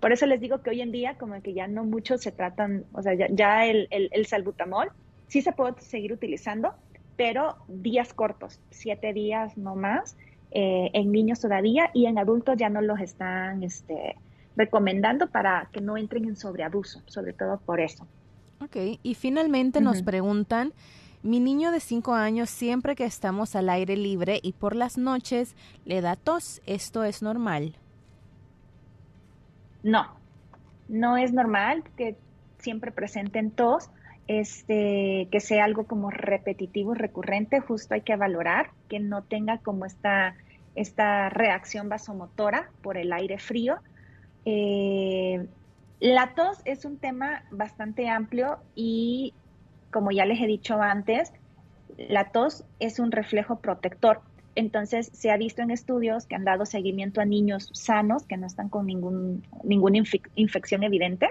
Por 0.00 0.12
eso 0.12 0.26
les 0.26 0.40
digo 0.40 0.60
que 0.62 0.70
hoy 0.70 0.80
en 0.80 0.92
día 0.92 1.16
como 1.16 1.40
que 1.40 1.54
ya 1.54 1.66
no 1.66 1.84
muchos 1.84 2.20
se 2.20 2.32
tratan, 2.32 2.84
o 2.92 3.02
sea, 3.02 3.14
ya, 3.14 3.66
el, 3.66 3.88
el, 3.90 4.26
salbutamol 4.26 4.90
sí 5.28 5.40
se 5.40 5.52
puede 5.52 5.80
seguir 5.80 6.12
utilizando, 6.12 6.74
pero 7.16 7.56
días 7.68 8.12
cortos, 8.12 8.60
siete 8.70 9.12
días 9.12 9.56
no 9.56 9.76
más, 9.76 10.16
eh, 10.50 10.90
en 10.92 11.10
niños 11.10 11.40
todavía 11.40 11.90
y 11.94 12.06
en 12.06 12.18
adultos 12.18 12.56
ya 12.58 12.68
no 12.68 12.82
los 12.82 13.00
están 13.00 13.62
este, 13.62 14.16
recomendando 14.56 15.28
para 15.28 15.68
que 15.72 15.80
no 15.80 15.96
entren 15.96 16.26
en 16.26 16.36
sobreabuso, 16.36 17.00
sobre 17.06 17.32
todo 17.32 17.58
por 17.58 17.80
eso. 17.80 18.06
Ok, 18.60 18.76
y 19.02 19.14
finalmente 19.14 19.80
nos 19.80 20.02
preguntan, 20.02 20.72
mi 21.24 21.40
niño 21.40 21.72
de 21.72 21.80
5 21.80 22.12
años 22.14 22.50
siempre 22.50 22.94
que 22.94 23.06
estamos 23.06 23.56
al 23.56 23.70
aire 23.70 23.96
libre 23.96 24.38
y 24.42 24.52
por 24.52 24.76
las 24.76 24.98
noches 24.98 25.56
le 25.86 26.02
da 26.02 26.16
tos, 26.16 26.60
¿esto 26.66 27.02
es 27.02 27.22
normal? 27.22 27.74
No, 29.82 30.06
no 30.88 31.16
es 31.16 31.32
normal 31.32 31.82
que 31.96 32.14
siempre 32.58 32.92
presenten 32.92 33.50
tos, 33.50 33.88
este, 34.28 35.28
que 35.32 35.40
sea 35.40 35.64
algo 35.64 35.84
como 35.86 36.10
repetitivo, 36.10 36.92
recurrente, 36.92 37.60
justo 37.60 37.94
hay 37.94 38.02
que 38.02 38.16
valorar 38.16 38.70
que 38.90 39.00
no 39.00 39.22
tenga 39.22 39.58
como 39.58 39.86
esta, 39.86 40.34
esta 40.74 41.30
reacción 41.30 41.88
vasomotora 41.88 42.68
por 42.82 42.98
el 42.98 43.14
aire 43.14 43.38
frío. 43.38 43.78
Eh, 44.44 45.46
la 46.00 46.34
tos 46.34 46.60
es 46.66 46.84
un 46.84 46.98
tema 46.98 47.44
bastante 47.50 48.10
amplio 48.10 48.58
y 48.74 49.32
como 49.94 50.10
ya 50.10 50.26
les 50.26 50.40
he 50.40 50.48
dicho 50.48 50.82
antes, 50.82 51.32
la 51.96 52.32
tos 52.32 52.64
es 52.80 52.98
un 52.98 53.12
reflejo 53.12 53.60
protector. 53.60 54.22
Entonces, 54.56 55.08
se 55.12 55.30
ha 55.30 55.36
visto 55.36 55.62
en 55.62 55.70
estudios 55.70 56.26
que 56.26 56.34
han 56.34 56.44
dado 56.44 56.66
seguimiento 56.66 57.20
a 57.20 57.24
niños 57.24 57.70
sanos 57.72 58.24
que 58.24 58.36
no 58.36 58.48
están 58.48 58.68
con 58.68 58.86
ningún, 58.86 59.44
ninguna 59.62 60.02
infección 60.34 60.82
evidente. 60.82 61.28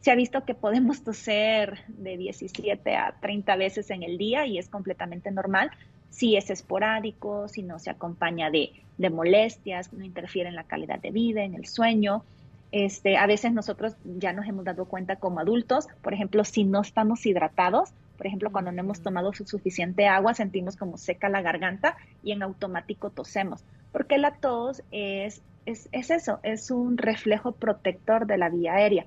Se 0.00 0.10
ha 0.10 0.16
visto 0.16 0.44
que 0.44 0.54
podemos 0.54 1.04
toser 1.04 1.84
de 1.86 2.16
17 2.16 2.96
a 2.96 3.14
30 3.20 3.54
veces 3.54 3.88
en 3.90 4.02
el 4.02 4.18
día 4.18 4.46
y 4.46 4.58
es 4.58 4.68
completamente 4.68 5.30
normal 5.30 5.70
si 6.10 6.36
es 6.36 6.50
esporádico, 6.50 7.46
si 7.46 7.62
no 7.62 7.78
se 7.78 7.90
acompaña 7.90 8.50
de, 8.50 8.72
de 8.98 9.10
molestias, 9.10 9.92
no 9.92 10.04
interfiere 10.04 10.48
en 10.48 10.56
la 10.56 10.64
calidad 10.64 10.98
de 10.98 11.12
vida, 11.12 11.44
en 11.44 11.54
el 11.54 11.66
sueño. 11.66 12.24
Este, 12.72 13.18
a 13.18 13.26
veces 13.26 13.52
nosotros 13.52 13.96
ya 14.02 14.32
nos 14.32 14.46
hemos 14.48 14.64
dado 14.64 14.86
cuenta 14.86 15.16
como 15.16 15.40
adultos, 15.40 15.88
por 16.00 16.14
ejemplo, 16.14 16.42
si 16.42 16.64
no 16.64 16.80
estamos 16.80 17.24
hidratados, 17.26 17.92
por 18.16 18.26
ejemplo, 18.26 18.50
cuando 18.50 18.72
no 18.72 18.80
hemos 18.80 19.02
tomado 19.02 19.32
suficiente 19.34 20.06
agua, 20.06 20.32
sentimos 20.32 20.76
como 20.76 20.96
seca 20.96 21.28
la 21.28 21.42
garganta 21.42 21.96
y 22.22 22.32
en 22.32 22.42
automático 22.42 23.10
tosemos, 23.10 23.62
porque 23.92 24.16
la 24.16 24.32
tos 24.36 24.82
es, 24.90 25.42
es, 25.66 25.88
eso, 25.92 26.40
es 26.42 26.70
un 26.70 26.96
reflejo 26.96 27.52
protector 27.52 28.26
de 28.26 28.38
la 28.38 28.48
vía 28.48 28.74
aérea. 28.74 29.06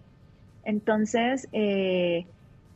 Entonces, 0.63 1.47
eh, 1.51 2.25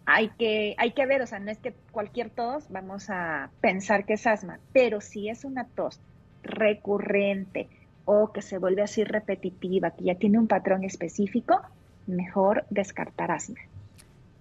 hay, 0.06 0.30
que, 0.30 0.76
hay 0.80 0.92
que 0.94 1.06
ver, 1.06 1.22
o 1.22 1.28
sea, 1.28 1.40
no 1.40 1.52
es 1.52 1.60
que 1.60 1.74
cualquier 1.92 2.32
tos 2.32 2.66
vamos 2.70 3.12
a 3.12 3.52
pensar 3.62 4.06
que 4.06 4.14
es 4.14 4.26
asma, 4.26 4.60
pero 4.74 5.02
si 5.02 5.30
es 5.30 5.46
una 5.46 5.66
tos 5.66 6.00
recurrente, 6.42 7.68
o 8.12 8.32
que 8.32 8.42
se 8.42 8.58
vuelve 8.58 8.82
así 8.82 9.04
repetitiva, 9.04 9.92
que 9.92 10.06
ya 10.06 10.16
tiene 10.16 10.40
un 10.40 10.48
patrón 10.48 10.84
específico, 10.84 11.62
mejor 12.08 12.66
descartar 12.72 13.30
asma. 13.30 13.60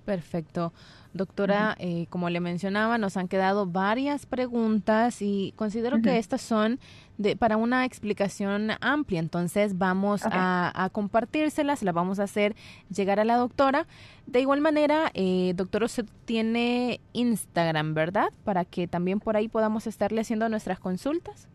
Perfecto. 0.07 0.73
Doctora, 1.13 1.77
eh, 1.79 2.07
como 2.09 2.31
le 2.31 2.41
mencionaba, 2.41 2.97
nos 2.97 3.19
han 3.19 3.29
quedado 3.29 3.67
varias 3.67 4.25
preguntas 4.25 5.21
y 5.21 5.53
considero 5.55 6.01
que 6.01 6.17
estas 6.17 6.41
son 6.41 6.81
de, 7.19 7.37
para 7.37 7.59
una 7.59 7.85
explicación 7.85 8.71
amplia. 8.81 9.21
Entonces 9.21 9.77
vamos 9.77 10.23
a, 10.25 10.89
compartírselas, 10.93 11.83
la 11.83 11.93
vamos 11.93 12.21
a 12.21 12.23
hacer 12.23 12.57
llegar 12.89 13.21
a 13.21 13.25
la 13.25 13.37
doctora. 13.37 13.87
De 14.27 14.41
igual 14.41 14.63
manera, 14.63 15.11
eh, 15.13 15.53
doctor, 15.57 15.83
usted 15.83 16.07
tiene 16.25 17.01
Instagram, 17.13 17.93
¿verdad? 17.93 18.31
Para 18.45 18.65
que 18.65 18.89
también 18.89 19.21
por 19.21 19.37
ahí 19.37 19.49
podamos 19.49 19.87
estarle 19.87 20.23
haciendo 20.23 20.49
nuestras 20.49 20.79
consultas. 20.79 21.49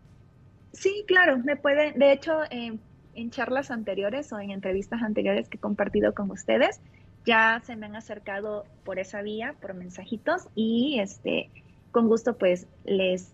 Sí, 0.74 1.06
claro, 1.08 1.38
me 1.38 1.56
puede, 1.56 1.94
de 1.94 2.12
hecho, 2.12 2.40
en 2.50 2.80
charlas 3.30 3.72
anteriores 3.72 4.34
o 4.34 4.40
en 4.40 4.52
entrevistas 4.52 5.02
anteriores 5.02 5.48
que 5.48 5.58
he 5.58 5.62
compartido 5.62 6.14
con 6.14 6.30
ustedes, 6.32 6.82
ya 7.26 7.62
se 7.64 7.76
me 7.76 7.86
han 7.86 7.96
acercado 7.96 8.66
por 8.84 9.00
esa 9.00 9.22
vía, 9.22 9.56
por 9.62 9.74
mensajitos, 9.74 10.48
y 10.56 11.00
este, 11.00 11.50
con 11.92 12.08
gusto 12.08 12.38
pues 12.38 12.68
les 12.84 13.34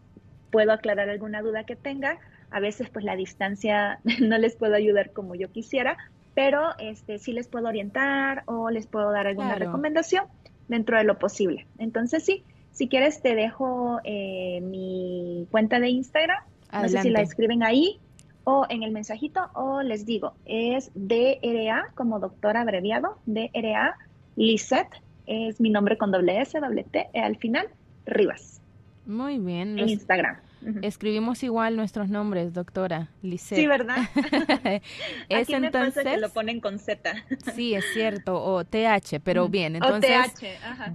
puedo 0.51 0.71
aclarar 0.71 1.09
alguna 1.09 1.41
duda 1.41 1.63
que 1.63 1.75
tenga. 1.75 2.19
A 2.51 2.59
veces 2.59 2.89
pues 2.89 3.05
la 3.05 3.15
distancia 3.15 3.99
no 4.21 4.37
les 4.37 4.55
puedo 4.55 4.75
ayudar 4.75 5.11
como 5.11 5.35
yo 5.35 5.51
quisiera, 5.51 5.97
pero 6.35 6.77
este 6.77 7.19
sí 7.19 7.33
les 7.33 7.47
puedo 7.47 7.67
orientar 7.67 8.43
o 8.45 8.69
les 8.69 8.85
puedo 8.87 9.11
dar 9.11 9.27
alguna 9.27 9.55
recomendación 9.55 10.25
dentro 10.67 10.97
de 10.97 11.03
lo 11.03 11.17
posible. 11.17 11.65
Entonces 11.79 12.23
sí, 12.23 12.43
si 12.71 12.87
quieres 12.87 13.21
te 13.21 13.33
dejo 13.33 13.99
eh, 14.03 14.61
mi 14.61 15.47
cuenta 15.49 15.79
de 15.79 15.89
Instagram 15.89 16.43
no 16.71 16.89
sé 16.89 17.01
si 17.01 17.09
la 17.09 17.21
escriben 17.21 17.63
ahí 17.63 17.99
o 18.43 18.65
en 18.69 18.83
el 18.83 18.91
mensajito 18.91 19.49
o 19.53 19.81
les 19.81 20.05
digo, 20.05 20.33
es 20.45 20.91
DRA 20.95 21.91
como 21.95 22.19
doctor 22.19 22.57
abreviado, 22.57 23.17
DRA 23.25 23.95
Lisette, 24.35 25.01
es 25.27 25.59
mi 25.61 25.69
nombre 25.69 25.97
con 25.97 26.11
doble 26.11 26.41
S, 26.41 26.59
doble 26.59 26.83
T, 26.83 27.09
e 27.13 27.19
al 27.19 27.37
final, 27.37 27.67
Rivas. 28.05 28.61
Muy 29.05 29.37
bien. 29.37 29.77
En 29.77 29.89
Instagram. 29.89 30.37
Escribimos 30.81 31.43
igual 31.43 31.75
nuestros 31.75 32.09
nombres, 32.09 32.53
doctora 32.53 33.09
Lisette. 33.21 33.59
Sí, 33.59 33.67
¿verdad? 33.67 33.97
es 35.29 35.43
Aquí 35.43 35.53
entonces 35.53 36.03
que 36.03 36.17
lo 36.17 36.29
ponen 36.29 36.59
con 36.59 36.79
Z. 36.79 37.13
sí, 37.55 37.73
es 37.73 37.85
cierto, 37.93 38.43
o 38.43 38.65
TH, 38.65 39.19
pero 39.23 39.47
bien, 39.47 39.75
entonces 39.75 40.33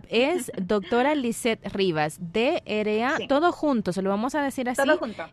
es 0.09 0.53
doctora 0.61 1.14
Lisette 1.14 1.66
Rivas, 1.72 2.18
DRA, 2.20 3.16
todo 3.29 3.53
junto, 3.53 3.92
se 3.92 4.03
lo 4.03 4.11
vamos 4.11 4.35
a 4.35 4.42
decir 4.42 4.68
así, 4.68 4.83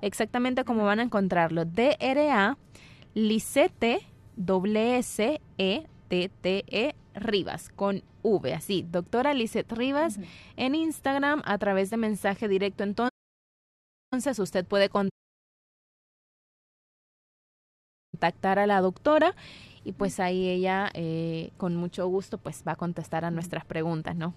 exactamente 0.01 0.63
como 0.63 0.85
van 0.85 0.99
a 0.99 1.03
encontrarlo, 1.03 1.65
DRA 1.65 2.57
Lisette 3.13 4.07
W 4.37 4.97
S 4.97 5.41
E 5.57 5.87
T 6.07 6.31
T 6.41 6.63
E 6.67 6.95
Rivas 7.13 7.69
con 7.69 8.03
V, 8.23 8.53
así, 8.53 8.85
doctora 8.89 9.33
Lisette 9.33 9.71
Rivas 9.73 10.19
en 10.55 10.75
Instagram 10.75 11.41
a 11.45 11.57
través 11.57 11.89
de 11.89 11.97
mensaje 11.97 12.47
directo 12.47 12.83
entonces 12.83 13.11
usted 14.11 14.65
puede 14.65 14.89
contactar 18.13 18.59
a 18.59 18.67
la 18.67 18.81
doctora 18.81 19.35
y 19.85 19.93
pues 19.93 20.19
ahí 20.19 20.49
ella 20.49 20.89
eh, 20.93 21.51
con 21.57 21.77
mucho 21.77 22.05
gusto 22.07 22.37
pues 22.37 22.63
va 22.67 22.73
a 22.73 22.75
contestar 22.75 23.23
a 23.23 23.31
nuestras 23.31 23.63
preguntas, 23.63 24.15
¿no? 24.15 24.33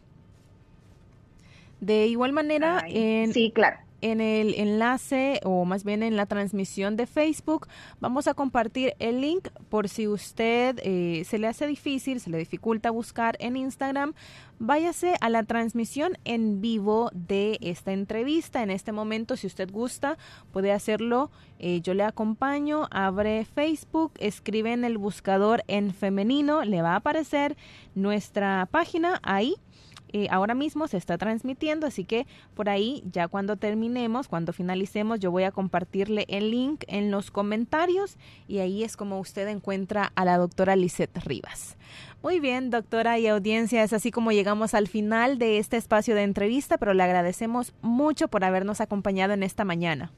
De 1.81 2.07
igual 2.07 2.33
manera, 2.33 2.85
en, 2.87 3.33
sí, 3.33 3.51
claro 3.53 3.79
en 4.05 4.21
el 4.21 4.53
enlace 4.55 5.41
o 5.45 5.65
más 5.65 5.83
bien 5.83 6.03
en 6.03 6.17
la 6.17 6.27
transmisión 6.27 6.95
de 6.97 7.07
Facebook 7.07 7.69
vamos 8.01 8.29
a 8.29 8.35
compartir 8.35 8.93
el 8.99 9.23
link 9.23 9.49
por 9.71 9.89
si 9.89 10.07
usted 10.07 10.79
eh, 10.83 11.25
se 11.25 11.39
le 11.39 11.47
hace 11.47 11.67
difícil, 11.67 12.21
se 12.21 12.29
le 12.29 12.37
dificulta 12.37 12.91
buscar 12.91 13.37
en 13.41 13.57
Instagram, 13.57 14.13
váyase 14.59 15.15
a 15.23 15.31
la 15.31 15.43
transmisión 15.45 16.19
en 16.25 16.61
vivo 16.61 17.11
de 17.15 17.59
esta 17.63 17.93
entrevista. 17.93 18.63
En 18.63 18.71
este 18.71 18.93
momento, 18.93 19.37
si 19.37 19.47
usted 19.47 19.71
gusta, 19.71 20.19
puede 20.53 20.73
hacerlo. 20.73 21.31
Eh, 21.59 21.81
yo 21.81 21.95
le 21.95 22.03
acompaño, 22.03 22.89
abre 22.91 23.47
Facebook, 23.47 24.13
escribe 24.19 24.73
en 24.73 24.85
el 24.85 24.99
buscador 24.99 25.65
en 25.67 25.95
femenino, 25.95 26.63
le 26.65 26.83
va 26.83 26.93
a 26.93 26.97
aparecer 26.97 27.57
nuestra 27.95 28.69
página 28.71 29.19
ahí 29.23 29.57
eh, 30.15 30.29
ahora 30.31 30.55
mismo 30.55 30.87
se 30.87 30.97
está 30.97 31.19
transmitiendo, 31.19 31.89
así 31.89 32.05
que 32.05 32.29
por 32.55 32.69
ahí 32.69 33.03
ya 33.11 33.27
cuando 33.27 33.57
terminemos, 33.57 34.29
cuando 34.29 34.53
finalicemos, 34.53 35.19
yo 35.19 35.33
voy 35.33 35.43
a 35.43 35.51
compartirle 35.51 36.25
el 36.29 36.53
link 36.53 36.85
en 36.87 37.11
los 37.11 37.33
comentarios 37.33 38.17
y 38.47 38.59
ahí 38.59 38.85
es 38.85 38.97
como 38.97 39.19
usted 39.19 39.49
encuentra 39.49 40.13
a 40.15 40.25
la 40.25 40.39
doctora 40.39 40.77
Lisette 40.77 41.19
Rivas. 41.25 41.77
Muy 42.23 42.39
bien, 42.39 42.71
doctora 42.71 43.19
y 43.19 43.27
audiencia, 43.27 43.83
es 43.83 43.93
así 43.93 44.13
como 44.13 44.31
llegamos 44.31 44.73
al 44.75 44.87
final 44.87 45.37
de 45.37 45.59
este 45.59 45.77
espacio 45.77 46.15
de 46.15 46.23
entrevista, 46.23 46.79
pero 46.79 46.95
le 46.95 47.03
agradecemos 47.03 47.75
mucho 47.83 48.29
por 48.29 48.45
habernos 48.45 48.81
acompañado 48.81 49.33
en 49.33 49.43
esta 49.43 49.65
mañana. 49.65 50.13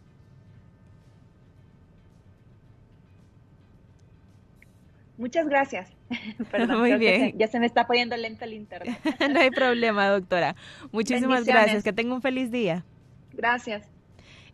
Muchas 5.19 5.49
gracias. 5.49 5.91
Perdón, 6.51 6.81
Muy 6.81 6.95
bien. 6.95 7.37
ya 7.39 7.49
se 7.49 7.59
me 7.59 7.67
está 7.67 7.87
poniendo 7.87 8.17
lento 8.17 8.45
el 8.45 8.53
internet. 8.53 8.99
no 9.31 9.41
hay 9.41 9.51
problema, 9.51 10.09
doctora. 10.09 10.57
Muchísimas 10.93 11.45
gracias. 11.45 11.83
Que 11.83 11.93
tenga 11.93 12.15
un 12.15 12.23
feliz 12.23 12.51
día. 12.51 12.85
Gracias. 13.33 13.89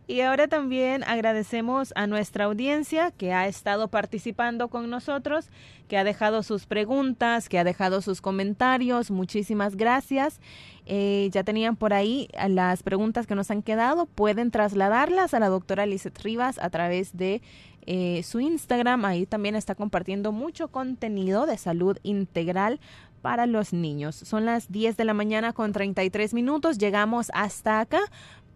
Y 0.05 0.19
ahora 0.19 0.49
también 0.49 1.03
agradecemos 1.05 1.93
a 1.95 2.07
nuestra 2.07 2.45
audiencia 2.45 3.11
que 3.11 3.31
ha 3.31 3.47
estado 3.47 3.87
participando 3.87 4.67
con 4.67 4.89
nosotros, 4.89 5.49
que 5.87 5.97
ha 5.97 6.03
dejado 6.03 6.43
sus 6.43 6.65
preguntas, 6.65 7.47
que 7.47 7.57
ha 7.57 7.63
dejado 7.63 8.01
sus 8.01 8.19
comentarios. 8.19 9.11
Muchísimas 9.11 9.77
gracias. 9.77 10.41
Eh, 10.85 11.29
ya 11.31 11.45
tenían 11.45 11.77
por 11.77 11.93
ahí 11.93 12.27
las 12.49 12.83
preguntas 12.83 13.27
que 13.27 13.35
nos 13.35 13.49
han 13.49 13.61
quedado. 13.61 14.05
Pueden 14.05 14.51
trasladarlas 14.51 15.33
a 15.33 15.39
la 15.39 15.47
doctora 15.47 15.85
Lizeth 15.85 16.19
Rivas 16.21 16.59
a 16.59 16.69
través 16.69 17.15
de 17.15 17.41
eh, 17.87 18.23
su 18.23 18.39
Instagram. 18.39 19.05
Ahí 19.05 19.25
también 19.25 19.55
está 19.55 19.75
compartiendo 19.75 20.31
mucho 20.31 20.69
contenido 20.69 21.45
de 21.45 21.57
salud 21.57 21.97
integral 22.03 22.79
para 23.21 23.45
los 23.45 23.73
niños. 23.73 24.15
Son 24.15 24.45
las 24.45 24.71
10 24.71 24.97
de 24.97 25.05
la 25.05 25.13
mañana 25.13 25.53
con 25.53 25.71
33 25.71 26.33
minutos. 26.33 26.77
Llegamos 26.77 27.31
hasta 27.33 27.79
acá, 27.79 28.01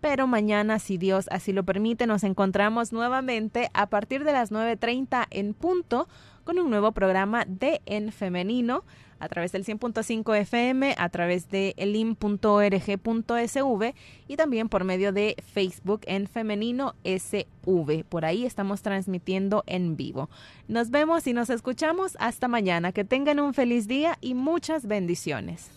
pero 0.02 0.28
mañana, 0.28 0.80
si 0.80 0.98
Dios 0.98 1.28
así 1.32 1.54
lo 1.54 1.64
permite, 1.64 2.06
nos 2.06 2.24
encontramos 2.24 2.92
nuevamente 2.92 3.70
a 3.74 3.88
partir 3.88 4.24
de 4.24 4.34
las 4.34 4.52
9.30 4.52 5.28
en 5.32 5.54
punto 5.54 6.08
con 6.44 6.60
un 6.60 6.70
nuevo 6.70 6.92
programa 6.92 7.46
de 7.48 7.82
En 7.86 8.12
Femenino 8.12 8.84
a 9.20 9.28
través 9.30 9.52
del 9.52 9.66
100.5 9.66 10.36
FM, 10.38 10.96
a 10.98 11.10
través 11.10 11.50
de 11.50 11.74
elim.org.sv 11.78 12.36
y 14.28 14.36
también 14.36 14.70
por 14.70 14.84
medio 14.84 15.12
de 15.12 15.36
Facebook 15.54 16.02
en 16.06 16.28
Femenino 16.28 16.96
SV. 17.04 18.04
Por 18.08 18.26
ahí 18.26 18.46
estamos 18.46 18.82
transmitiendo 18.82 19.64
en 19.68 19.98
vivo. 19.98 20.30
Nos 20.68 20.90
vemos 20.92 21.28
y 21.28 21.34
nos 21.34 21.50
escuchamos 21.50 22.18
hasta 22.20 22.48
mañana. 22.48 22.92
Que 22.92 23.04
tengan 23.04 23.40
un 23.40 23.54
feliz 23.54 23.88
día 23.88 24.18
y 24.22 24.34
muchas 24.34 24.88
bendiciones. 24.88 25.72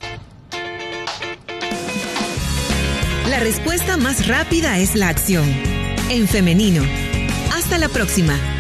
La 3.29 3.39
respuesta 3.39 3.97
más 3.97 4.27
rápida 4.27 4.79
es 4.79 4.97
la 4.97 5.09
acción. 5.09 5.45
En 6.11 6.27
femenino. 6.27 6.83
Hasta 7.55 7.79
la 7.79 7.89
próxima. 7.89 8.60